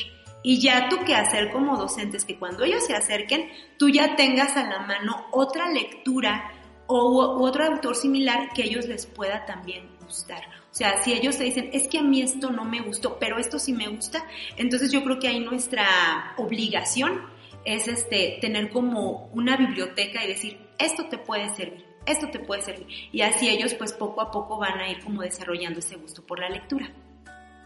Y 0.45 0.59
ya 0.59 0.89
tú 0.89 0.97
que 1.05 1.15
hacer 1.15 1.51
como 1.51 1.77
docentes, 1.77 2.25
que 2.25 2.37
cuando 2.37 2.65
ellos 2.65 2.85
se 2.85 2.93
acerquen, 2.93 3.49
tú 3.77 3.87
ya 3.87 4.17
tengas 4.17 4.57
a 4.57 4.67
la 4.67 4.79
mano 4.79 5.27
otra 5.31 5.71
lectura 5.71 6.51
o 6.87 7.41
otro 7.41 7.65
autor 7.65 7.95
similar 7.95 8.49
que 8.53 8.63
a 8.63 8.65
ellos 8.65 8.87
les 8.87 9.05
pueda 9.05 9.45
también 9.45 9.87
gustar. 10.03 10.43
O 10.71 10.75
sea, 10.75 11.03
si 11.03 11.13
ellos 11.13 11.37
te 11.37 11.43
dicen, 11.43 11.69
es 11.71 11.87
que 11.87 11.99
a 11.99 12.03
mí 12.03 12.21
esto 12.21 12.49
no 12.49 12.65
me 12.65 12.81
gustó, 12.81 13.19
pero 13.19 13.37
esto 13.37 13.59
sí 13.59 13.73
me 13.73 13.87
gusta, 13.87 14.25
entonces 14.57 14.91
yo 14.91 15.03
creo 15.03 15.19
que 15.19 15.27
ahí 15.27 15.39
nuestra 15.39 16.33
obligación 16.37 17.21
es 17.63 17.87
este, 17.87 18.39
tener 18.41 18.69
como 18.71 19.29
una 19.33 19.55
biblioteca 19.55 20.23
y 20.23 20.27
decir, 20.27 20.57
esto 20.79 21.05
te 21.05 21.17
puede 21.17 21.53
servir, 21.55 21.85
esto 22.05 22.27
te 22.29 22.39
puede 22.39 22.61
servir. 22.61 22.87
Y 23.11 23.21
así 23.21 23.49
ellos 23.49 23.73
pues 23.75 23.93
poco 23.93 24.21
a 24.21 24.31
poco 24.31 24.57
van 24.57 24.79
a 24.79 24.89
ir 24.89 24.99
como 25.03 25.21
desarrollando 25.21 25.79
ese 25.79 25.95
gusto 25.95 26.25
por 26.25 26.39
la 26.39 26.49
lectura. 26.49 26.91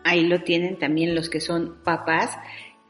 ahí 0.04 0.26
lo 0.26 0.42
tienen 0.42 0.78
también 0.78 1.16
los 1.16 1.30
que 1.30 1.40
son 1.40 1.78
papás. 1.84 2.38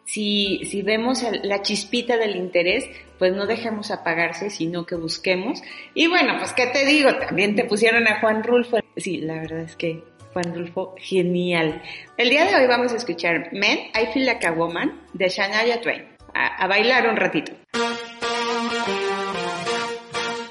Si, 0.05 0.61
si 0.65 0.81
vemos 0.81 1.23
la 1.43 1.61
chispita 1.61 2.17
del 2.17 2.35
interés, 2.35 2.85
pues 3.17 3.33
no 3.33 3.45
dejemos 3.45 3.91
apagarse, 3.91 4.49
sino 4.49 4.85
que 4.85 4.95
busquemos. 4.95 5.61
Y 5.93 6.07
bueno, 6.07 6.35
pues 6.37 6.53
qué 6.53 6.67
te 6.67 6.85
digo, 6.85 7.15
también 7.17 7.55
te 7.55 7.65
pusieron 7.65 8.07
a 8.07 8.19
Juan 8.19 8.43
Rulfo. 8.43 8.77
Sí, 8.95 9.17
la 9.17 9.35
verdad 9.35 9.61
es 9.61 9.75
que 9.75 10.03
Juan 10.33 10.53
Rulfo, 10.53 10.95
genial. 10.97 11.81
El 12.17 12.29
día 12.29 12.45
de 12.45 12.55
hoy 12.55 12.67
vamos 12.67 12.93
a 12.93 12.97
escuchar 12.97 13.49
Men, 13.53 13.79
I 13.95 14.07
Feel 14.13 14.25
Like 14.25 14.45
a 14.45 14.51
Woman 14.51 15.01
de 15.13 15.29
Shania 15.29 15.81
Twain. 15.81 16.05
A, 16.33 16.63
a 16.63 16.67
bailar 16.67 17.07
un 17.09 17.15
ratito. 17.15 17.53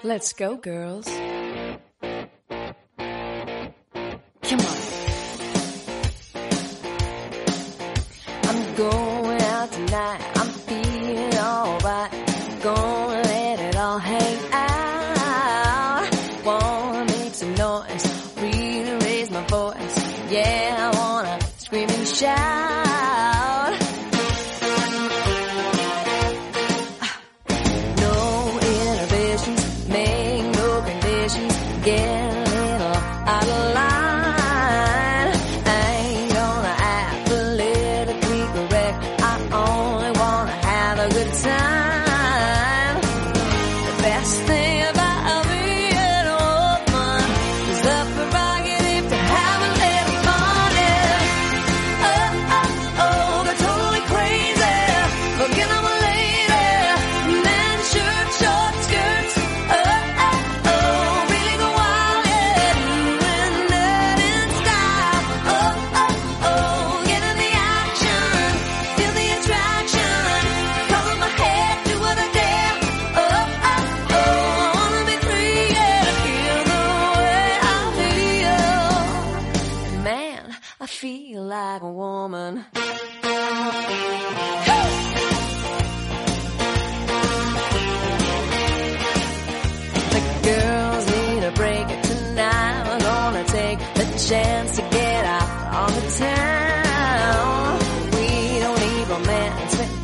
Let's 0.03 0.33
go, 0.33 0.57
girls. 0.57 1.09
Come 4.49 4.61
on. 4.61 4.76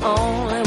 Only 0.04 0.61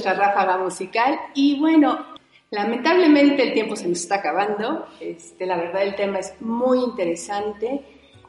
nuestra 0.00 0.14
ráfaga 0.14 0.56
musical 0.56 1.20
y 1.34 1.58
bueno, 1.60 2.06
lamentablemente 2.50 3.42
el 3.42 3.52
tiempo 3.52 3.76
se 3.76 3.86
nos 3.86 3.98
está 4.00 4.16
acabando. 4.16 4.86
Este, 4.98 5.44
la 5.44 5.58
verdad 5.58 5.82
el 5.82 5.94
tema 5.94 6.20
es 6.20 6.40
muy 6.40 6.78
interesante. 6.78 7.84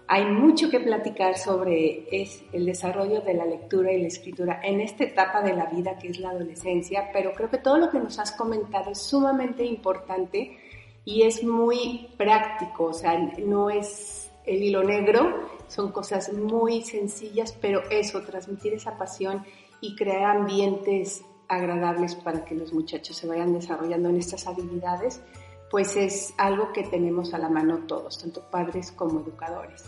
Hay 0.07 0.25
mucho 0.25 0.69
que 0.69 0.81
platicar 0.81 1.38
sobre 1.38 2.07
es 2.12 2.43
el 2.51 2.65
desarrollo 2.65 3.21
de 3.21 3.36
la 3.36 3.45
lectura 3.45 3.93
y 3.93 4.01
la 4.01 4.10
escritura 4.10 4.60
en 4.62 4.81
esta 4.81 5.05
etapa 5.05 5.41
de 5.41 5.53
la 5.53 5.67
vida 5.67 5.97
que 5.97 6.10
es 6.10 6.19
la 6.19 6.31
adolescencia, 6.31 7.10
pero 7.13 7.31
creo 7.31 7.49
que 7.49 7.60
todo 7.60 7.77
lo 7.77 7.89
que 7.89 7.99
nos 7.99 8.19
has 8.19 8.34
comentado 8.34 8.91
es 8.91 9.01
sumamente 9.01 9.63
importante 9.63 10.57
y 11.05 11.21
es 11.21 11.41
muy 11.41 12.10
práctico, 12.17 12.86
o 12.86 12.93
sea, 12.93 13.17
no 13.17 13.69
es 13.69 14.29
el 14.45 14.62
hilo 14.62 14.84
negro, 14.84 15.47
son 15.67 15.93
cosas 15.93 16.34
muy 16.34 16.81
sencillas, 16.81 17.57
pero 17.62 17.81
eso, 17.89 18.21
transmitir 18.23 18.73
esa 18.73 18.97
pasión 18.97 19.45
y 19.79 19.95
crear 19.95 20.36
ambientes 20.38 21.23
agradables 21.51 22.15
para 22.15 22.45
que 22.45 22.55
los 22.55 22.73
muchachos 22.73 23.17
se 23.17 23.27
vayan 23.27 23.53
desarrollando 23.53 24.09
en 24.09 24.17
estas 24.17 24.47
habilidades, 24.47 25.21
pues 25.69 25.95
es 25.95 26.33
algo 26.37 26.71
que 26.71 26.83
tenemos 26.83 27.33
a 27.33 27.37
la 27.37 27.49
mano 27.49 27.79
todos, 27.87 28.19
tanto 28.19 28.41
padres 28.49 28.91
como 28.91 29.19
educadores. 29.19 29.83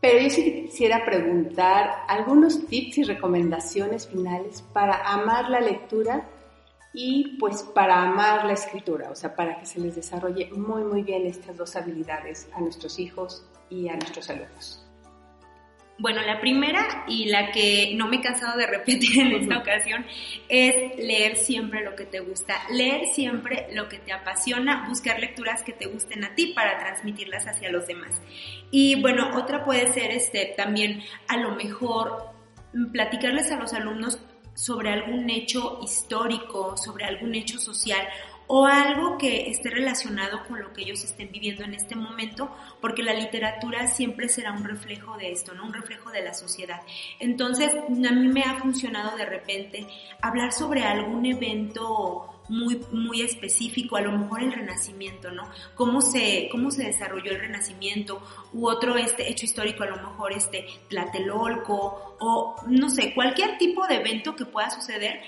Pero 0.00 0.20
yo 0.20 0.30
sí 0.30 0.62
quisiera 0.66 1.04
preguntar 1.04 1.90
algunos 2.08 2.66
tips 2.66 2.98
y 2.98 3.02
recomendaciones 3.04 4.06
finales 4.06 4.62
para 4.72 5.02
amar 5.06 5.50
la 5.50 5.60
lectura 5.60 6.28
y 6.92 7.36
pues 7.38 7.62
para 7.62 8.02
amar 8.02 8.44
la 8.44 8.54
escritura, 8.54 9.10
o 9.10 9.14
sea, 9.14 9.34
para 9.34 9.58
que 9.58 9.66
se 9.66 9.80
les 9.80 9.96
desarrolle 9.96 10.50
muy 10.52 10.82
muy 10.82 11.02
bien 11.02 11.26
estas 11.26 11.56
dos 11.56 11.76
habilidades 11.76 12.48
a 12.54 12.60
nuestros 12.60 12.98
hijos 12.98 13.44
y 13.68 13.88
a 13.88 13.96
nuestros 13.96 14.30
alumnos. 14.30 14.85
Bueno, 15.98 16.20
la 16.20 16.40
primera 16.40 17.04
y 17.08 17.26
la 17.26 17.52
que 17.52 17.94
no 17.94 18.06
me 18.06 18.16
he 18.16 18.20
cansado 18.20 18.58
de 18.58 18.66
repetir 18.66 19.18
en 19.18 19.32
esta 19.32 19.58
ocasión 19.58 20.04
es 20.48 20.98
leer 20.98 21.36
siempre 21.36 21.82
lo 21.82 21.96
que 21.96 22.04
te 22.04 22.20
gusta, 22.20 22.54
leer 22.70 23.06
siempre 23.06 23.68
lo 23.72 23.88
que 23.88 23.98
te 23.98 24.12
apasiona, 24.12 24.86
buscar 24.88 25.18
lecturas 25.18 25.62
que 25.62 25.72
te 25.72 25.86
gusten 25.86 26.24
a 26.24 26.34
ti 26.34 26.52
para 26.54 26.78
transmitirlas 26.78 27.46
hacia 27.46 27.70
los 27.70 27.86
demás. 27.86 28.20
Y 28.70 29.00
bueno, 29.00 29.38
otra 29.38 29.64
puede 29.64 29.90
ser 29.92 30.10
este 30.10 30.52
también 30.54 31.02
a 31.28 31.38
lo 31.38 31.54
mejor 31.54 32.30
platicarles 32.92 33.50
a 33.50 33.56
los 33.56 33.72
alumnos 33.72 34.20
sobre 34.56 34.90
algún 34.90 35.28
hecho 35.30 35.78
histórico, 35.82 36.76
sobre 36.76 37.04
algún 37.04 37.34
hecho 37.34 37.60
social 37.60 38.08
o 38.48 38.64
algo 38.64 39.18
que 39.18 39.50
esté 39.50 39.70
relacionado 39.70 40.44
con 40.46 40.60
lo 40.60 40.72
que 40.72 40.82
ellos 40.82 41.04
estén 41.04 41.30
viviendo 41.32 41.64
en 41.64 41.74
este 41.74 41.96
momento, 41.96 42.50
porque 42.80 43.02
la 43.02 43.12
literatura 43.12 43.86
siempre 43.88 44.28
será 44.28 44.52
un 44.52 44.64
reflejo 44.64 45.16
de 45.16 45.32
esto, 45.32 45.52
¿no? 45.54 45.64
Un 45.64 45.74
reflejo 45.74 46.10
de 46.10 46.22
la 46.22 46.32
sociedad. 46.32 46.80
Entonces, 47.18 47.74
a 47.74 48.12
mí 48.12 48.28
me 48.28 48.42
ha 48.42 48.54
funcionado 48.60 49.16
de 49.16 49.26
repente 49.26 49.86
hablar 50.22 50.52
sobre 50.52 50.84
algún 50.84 51.26
evento 51.26 52.35
muy, 52.48 52.80
muy 52.92 53.22
específico, 53.22 53.96
a 53.96 54.00
lo 54.00 54.12
mejor 54.12 54.42
el 54.42 54.52
renacimiento, 54.52 55.30
¿no? 55.30 55.48
Cómo 55.74 56.00
se, 56.00 56.48
cómo 56.50 56.70
se 56.70 56.84
desarrolló 56.84 57.32
el 57.32 57.40
renacimiento, 57.40 58.22
u 58.52 58.68
otro 58.68 58.96
este 58.96 59.30
hecho 59.30 59.44
histórico, 59.44 59.82
a 59.82 59.86
lo 59.86 59.96
mejor 59.96 60.32
este 60.32 60.66
Tlatelolco, 60.88 62.16
o 62.20 62.56
no 62.68 62.90
sé, 62.90 63.14
cualquier 63.14 63.58
tipo 63.58 63.86
de 63.86 63.96
evento 63.96 64.34
que 64.36 64.46
pueda 64.46 64.70
suceder 64.70 65.20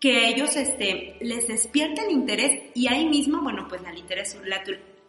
que 0.00 0.28
ellos 0.28 0.54
este, 0.56 1.16
les 1.20 1.48
despierten 1.48 2.10
interés 2.10 2.60
y 2.74 2.88
ahí 2.88 3.06
mismo, 3.06 3.40
bueno, 3.40 3.66
pues 3.68 3.80
la 3.80 3.90
literatura, 3.90 4.62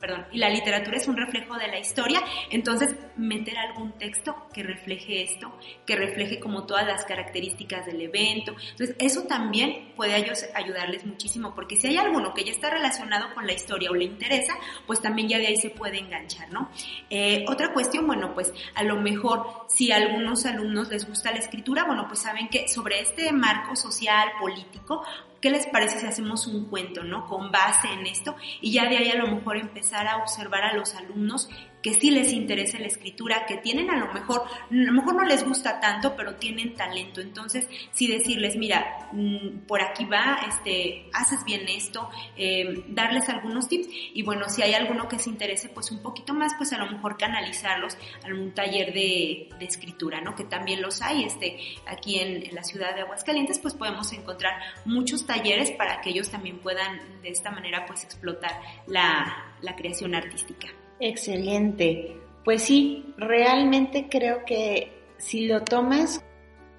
perdón, 0.06 0.28
y 0.32 0.38
la 0.38 0.50
literatura 0.50 0.98
es 0.98 1.08
un 1.08 1.18
reflejo 1.18 1.58
de 1.58 1.68
la 1.68 1.80
historia, 1.80 2.22
entonces 2.52 2.96
meter 3.18 3.58
algún 3.58 3.94
texto 3.94 4.36
que 4.54 4.62
refleje 4.62 5.24
esto, 5.24 5.52
que 5.84 5.96
refleje 5.96 6.40
como 6.40 6.68
todas 6.68 6.86
las 6.86 7.06
características 7.06 7.88
del 7.88 8.02
evento. 8.02 8.56
Entonces, 8.70 8.96
eso 9.00 9.24
también 9.24 9.94
puede 9.96 10.14
ayudarles 10.14 11.08
muchísimo, 11.08 11.56
porque 11.56 11.76
si 11.76 11.88
hay 11.88 11.98
alguno 11.98 12.36
que 12.36 12.44
ya 12.44 12.52
está 12.52 12.70
relacionado 12.70 13.34
con 13.34 13.48
la 13.48 13.54
historia 13.54 13.90
o 13.90 13.96
le 13.96 14.06
interesa, 14.06 14.54
pues 14.86 15.02
también 15.02 15.28
ya 15.28 15.40
de 15.40 15.48
ahí 15.48 15.58
se 15.58 15.72
puede 15.72 15.98
enganchar, 15.98 16.52
¿no? 16.52 16.70
Eh, 17.10 17.44
otra 17.48 17.74
cuestión, 17.74 18.06
bueno, 18.06 18.36
pues 18.36 18.54
a 18.76 18.84
lo 18.84 19.02
mejor 19.02 19.66
si 19.70 19.92
a 19.92 19.96
algunos 19.96 20.46
alumnos 20.46 20.90
les 20.90 21.08
gusta 21.08 21.32
la 21.32 21.40
escritura, 21.40 21.84
bueno, 21.86 22.06
pues 22.08 22.20
saben 22.20 22.48
que 22.48 22.68
sobre 22.68 23.00
este 23.00 23.32
marco 23.32 23.76
social, 23.76 24.30
político, 24.40 25.04
¿qué 25.46 25.52
les 25.52 25.68
parece 25.68 26.00
si 26.00 26.08
hacemos 26.08 26.48
un 26.48 26.66
cuento, 26.66 27.04
¿no? 27.04 27.28
Con 27.28 27.52
base 27.52 27.88
en 27.88 28.08
esto 28.08 28.36
y 28.62 28.72
ya 28.72 28.90
de 28.90 28.98
ahí 28.98 29.12
a 29.12 29.16
lo 29.16 29.28
mejor 29.28 29.58
empezar 29.58 30.08
a 30.08 30.18
observar 30.18 30.64
a 30.64 30.74
los 30.74 30.96
alumnos 30.96 31.52
que 31.86 31.94
sí 31.94 32.10
les 32.10 32.34
interesa 32.34 32.80
la 32.80 32.88
escritura, 32.88 33.46
que 33.46 33.58
tienen 33.58 33.92
a 33.92 33.96
lo 33.96 34.12
mejor, 34.12 34.42
a 34.42 34.74
lo 34.74 34.92
mejor 34.92 35.18
no 35.18 35.24
les 35.24 35.46
gusta 35.46 35.80
tanto, 35.80 36.16
pero 36.16 36.34
tienen 36.34 36.74
talento. 36.74 37.22
Entonces, 37.22 37.68
sí 37.92 38.08
decirles, 38.08 38.56
mira, 38.56 39.08
mm, 39.12 39.68
por 39.68 39.84
aquí 39.84 40.04
va, 40.04 40.40
este, 40.48 41.08
haces 41.14 41.46
bien 41.46 41.70
esto, 41.70 42.10
eh, 42.38 42.86
darles 42.88 43.30
algunos 43.30 43.68
tips 43.68 43.88
y 44.16 44.24
bueno, 44.24 44.50
si 44.50 44.64
hay 44.64 44.74
alguno 44.74 45.08
que 45.08 45.20
se 45.20 45.30
interese 45.30 45.70
pues 45.70 45.92
un 45.92 46.02
poquito 46.02 46.34
más, 46.34 46.56
pues 46.58 46.74
a 46.74 46.80
lo 46.80 46.90
mejor 46.90 47.18
canalizarlos 47.18 47.96
a 48.24 48.34
un 48.34 48.56
taller 48.56 48.92
de, 48.92 49.50
escritura, 49.60 50.22
¿no? 50.22 50.34
Que 50.34 50.44
también 50.44 50.82
los 50.82 51.04
hay, 51.04 51.24
este, 51.24 51.60
aquí 51.86 52.18
en, 52.18 52.56
la 52.56 52.64
ciudad 52.64 52.96
de 52.96 53.02
Aguascalientes, 53.02 53.60
pues 53.60 53.76
podemos 53.76 54.12
encontrar 54.12 54.54
muchos 54.86 55.28
talleres 55.28 55.70
para 55.70 56.02
que 56.02 56.10
ellos 56.10 56.32
también 56.32 56.58
puedan 56.58 57.22
de 57.22 57.30
esta 57.30 57.52
manera 57.52 57.86
pues 57.86 58.04
explotar 58.04 58.60
la 58.88 59.76
creación 59.76 60.16
artística. 60.16 60.70
Excelente. 61.00 62.18
Pues 62.44 62.64
sí, 62.64 63.14
realmente 63.18 64.08
creo 64.10 64.46
que 64.46 64.92
si 65.18 65.48
lo 65.48 65.64
tomas 65.64 66.24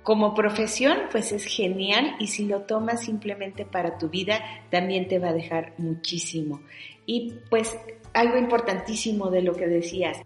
como 0.02 0.34
profesión, 0.34 0.98
pues 1.10 1.32
es 1.32 1.44
genial 1.44 2.14
y 2.20 2.28
si 2.28 2.46
lo 2.46 2.62
tomas 2.62 3.04
simplemente 3.04 3.64
para 3.64 3.98
tu 3.98 4.08
vida, 4.08 4.40
también 4.70 5.08
te 5.08 5.18
va 5.18 5.30
a 5.30 5.34
dejar 5.34 5.74
muchísimo. 5.78 6.60
Y 7.06 7.34
pues 7.50 7.76
algo 8.14 8.38
importantísimo 8.38 9.30
de 9.30 9.42
lo 9.42 9.54
que 9.54 9.66
decías, 9.66 10.22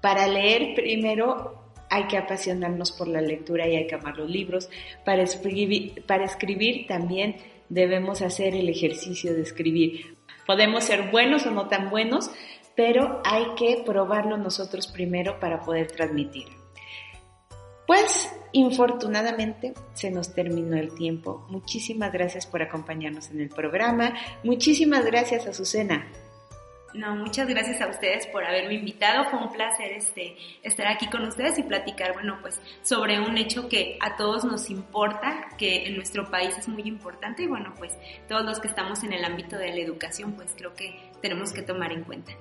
para 0.00 0.26
leer 0.26 0.74
primero 0.74 1.68
hay 1.90 2.06
que 2.06 2.16
apasionarnos 2.16 2.92
por 2.92 3.08
la 3.08 3.20
lectura 3.20 3.68
y 3.68 3.76
hay 3.76 3.86
que 3.86 3.94
amar 3.94 4.16
los 4.16 4.30
libros. 4.30 4.70
Para 5.04 5.22
escribir, 5.22 6.04
para 6.06 6.24
escribir 6.24 6.86
también 6.86 7.36
debemos 7.68 8.22
hacer 8.22 8.54
el 8.54 8.68
ejercicio 8.68 9.34
de 9.34 9.42
escribir. 9.42 10.16
Podemos 10.46 10.84
ser 10.84 11.10
buenos 11.10 11.44
o 11.46 11.50
no 11.50 11.68
tan 11.68 11.90
buenos, 11.90 12.30
pero 12.78 13.20
hay 13.24 13.56
que 13.56 13.82
probarlo 13.84 14.36
nosotros 14.36 14.86
primero 14.86 15.40
para 15.40 15.62
poder 15.62 15.90
transmitir. 15.90 16.46
Pues 17.88 18.32
infortunadamente 18.52 19.74
se 19.94 20.12
nos 20.12 20.32
terminó 20.32 20.76
el 20.76 20.94
tiempo. 20.94 21.44
Muchísimas 21.48 22.12
gracias 22.12 22.46
por 22.46 22.62
acompañarnos 22.62 23.32
en 23.32 23.40
el 23.40 23.48
programa. 23.48 24.14
Muchísimas 24.44 25.04
gracias 25.04 25.48
Azucena. 25.48 26.06
No, 26.94 27.16
muchas 27.16 27.48
gracias 27.48 27.80
a 27.80 27.88
ustedes 27.88 28.28
por 28.28 28.44
haberme 28.44 28.74
invitado. 28.74 29.28
Fue 29.28 29.40
un 29.40 29.50
placer 29.50 29.90
este, 29.90 30.36
estar 30.62 30.86
aquí 30.86 31.08
con 31.08 31.24
ustedes 31.24 31.58
y 31.58 31.64
platicar, 31.64 32.14
bueno, 32.14 32.38
pues 32.40 32.60
sobre 32.82 33.18
un 33.18 33.36
hecho 33.38 33.68
que 33.68 33.98
a 34.00 34.16
todos 34.16 34.44
nos 34.44 34.70
importa, 34.70 35.48
que 35.58 35.88
en 35.88 35.96
nuestro 35.96 36.30
país 36.30 36.56
es 36.56 36.68
muy 36.68 36.82
importante 36.82 37.42
y 37.42 37.48
bueno, 37.48 37.74
pues 37.76 37.98
todos 38.28 38.44
los 38.44 38.60
que 38.60 38.68
estamos 38.68 39.02
en 39.02 39.14
el 39.14 39.24
ámbito 39.24 39.58
de 39.58 39.70
la 39.70 39.80
educación, 39.80 40.34
pues 40.34 40.54
creo 40.56 40.74
que 40.74 41.10
tenemos 41.20 41.52
que 41.52 41.62
tomar 41.62 41.90
en 41.90 42.04
cuenta. 42.04 42.36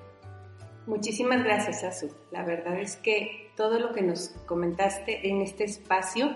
Muchísimas 0.88 1.44
gracias, 1.44 1.84
Azu. 1.84 2.10
La 2.32 2.44
verdad 2.44 2.80
es 2.80 2.96
que 2.96 3.52
todo 3.56 3.78
lo 3.78 3.92
que 3.92 4.02
nos 4.02 4.30
comentaste 4.46 5.28
en 5.30 5.42
este 5.42 5.66
espacio 5.66 6.36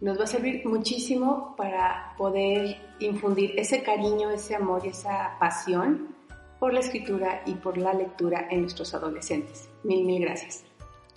nos 0.00 0.18
va 0.18 0.24
a 0.24 0.28
servir 0.28 0.64
muchísimo 0.66 1.54
para 1.56 2.14
poder 2.16 2.76
infundir 3.00 3.54
ese 3.58 3.82
cariño, 3.82 4.30
ese 4.30 4.54
amor 4.54 4.82
y 4.84 4.88
esa 4.88 5.36
pasión 5.38 6.14
por 6.60 6.72
la 6.72 6.80
escritura 6.80 7.42
y 7.44 7.54
por 7.54 7.76
la 7.76 7.92
lectura 7.92 8.46
en 8.50 8.62
nuestros 8.62 8.94
adolescentes. 8.94 9.68
Mil, 9.82 10.04
mil 10.04 10.22
gracias. 10.22 10.64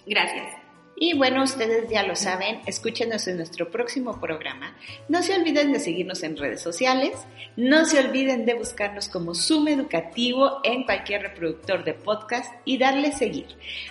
Gracias. 0.08 0.65
Y 0.98 1.14
bueno, 1.18 1.44
ustedes 1.44 1.90
ya 1.90 2.04
lo 2.04 2.16
saben, 2.16 2.62
escúchenos 2.66 3.28
en 3.28 3.38
nuestro 3.38 3.70
próximo 3.70 4.20
programa. 4.22 4.76
No 5.10 5.22
se 5.24 5.36
olviden 5.36 5.74
de 5.74 5.80
seguirnos 5.82 6.24
en 6.24 6.38
redes 6.38 6.62
sociales. 6.62 7.12
No 7.58 7.86
se 7.86 8.00
olviden 8.00 8.46
de 8.46 8.54
buscarnos 8.54 9.10
como 9.10 9.36
Zoom 9.36 9.68
Educativo 9.68 10.60
en 10.64 10.84
cualquier 10.84 11.22
reproductor 11.22 11.84
de 11.84 11.94
podcast 11.94 12.54
y 12.64 12.78
darle 12.78 13.12
seguir. 13.12 13.48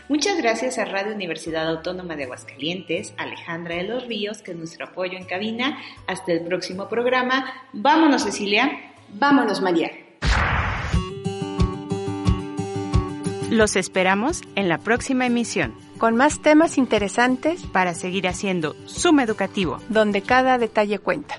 Muchas 0.08 0.38
gracias 0.38 0.78
a 0.78 0.86
Radio 0.86 1.14
Universidad 1.14 1.68
Autónoma 1.68 2.16
de 2.16 2.24
Aguascalientes, 2.24 3.12
Alejandra 3.18 3.76
de 3.76 3.84
los 3.84 4.06
Ríos, 4.06 4.42
que 4.42 4.52
es 4.52 4.56
nuestro 4.56 4.86
apoyo 4.86 5.18
en 5.18 5.24
cabina. 5.24 5.78
Hasta 6.06 6.32
el 6.32 6.40
próximo 6.40 6.88
programa. 6.88 7.52
Vámonos, 7.72 8.22
Cecilia. 8.22 8.92
Vámonos, 9.08 9.60
María. 9.60 10.03
Los 13.54 13.76
esperamos 13.76 14.40
en 14.56 14.68
la 14.68 14.78
próxima 14.78 15.26
emisión 15.26 15.74
con 15.98 16.16
más 16.16 16.42
temas 16.42 16.76
interesantes 16.76 17.64
para 17.66 17.94
seguir 17.94 18.26
haciendo 18.26 18.74
Zoom 18.88 19.20
Educativo, 19.20 19.78
donde 19.88 20.22
cada 20.22 20.58
detalle 20.58 20.98
cuenta. 20.98 21.36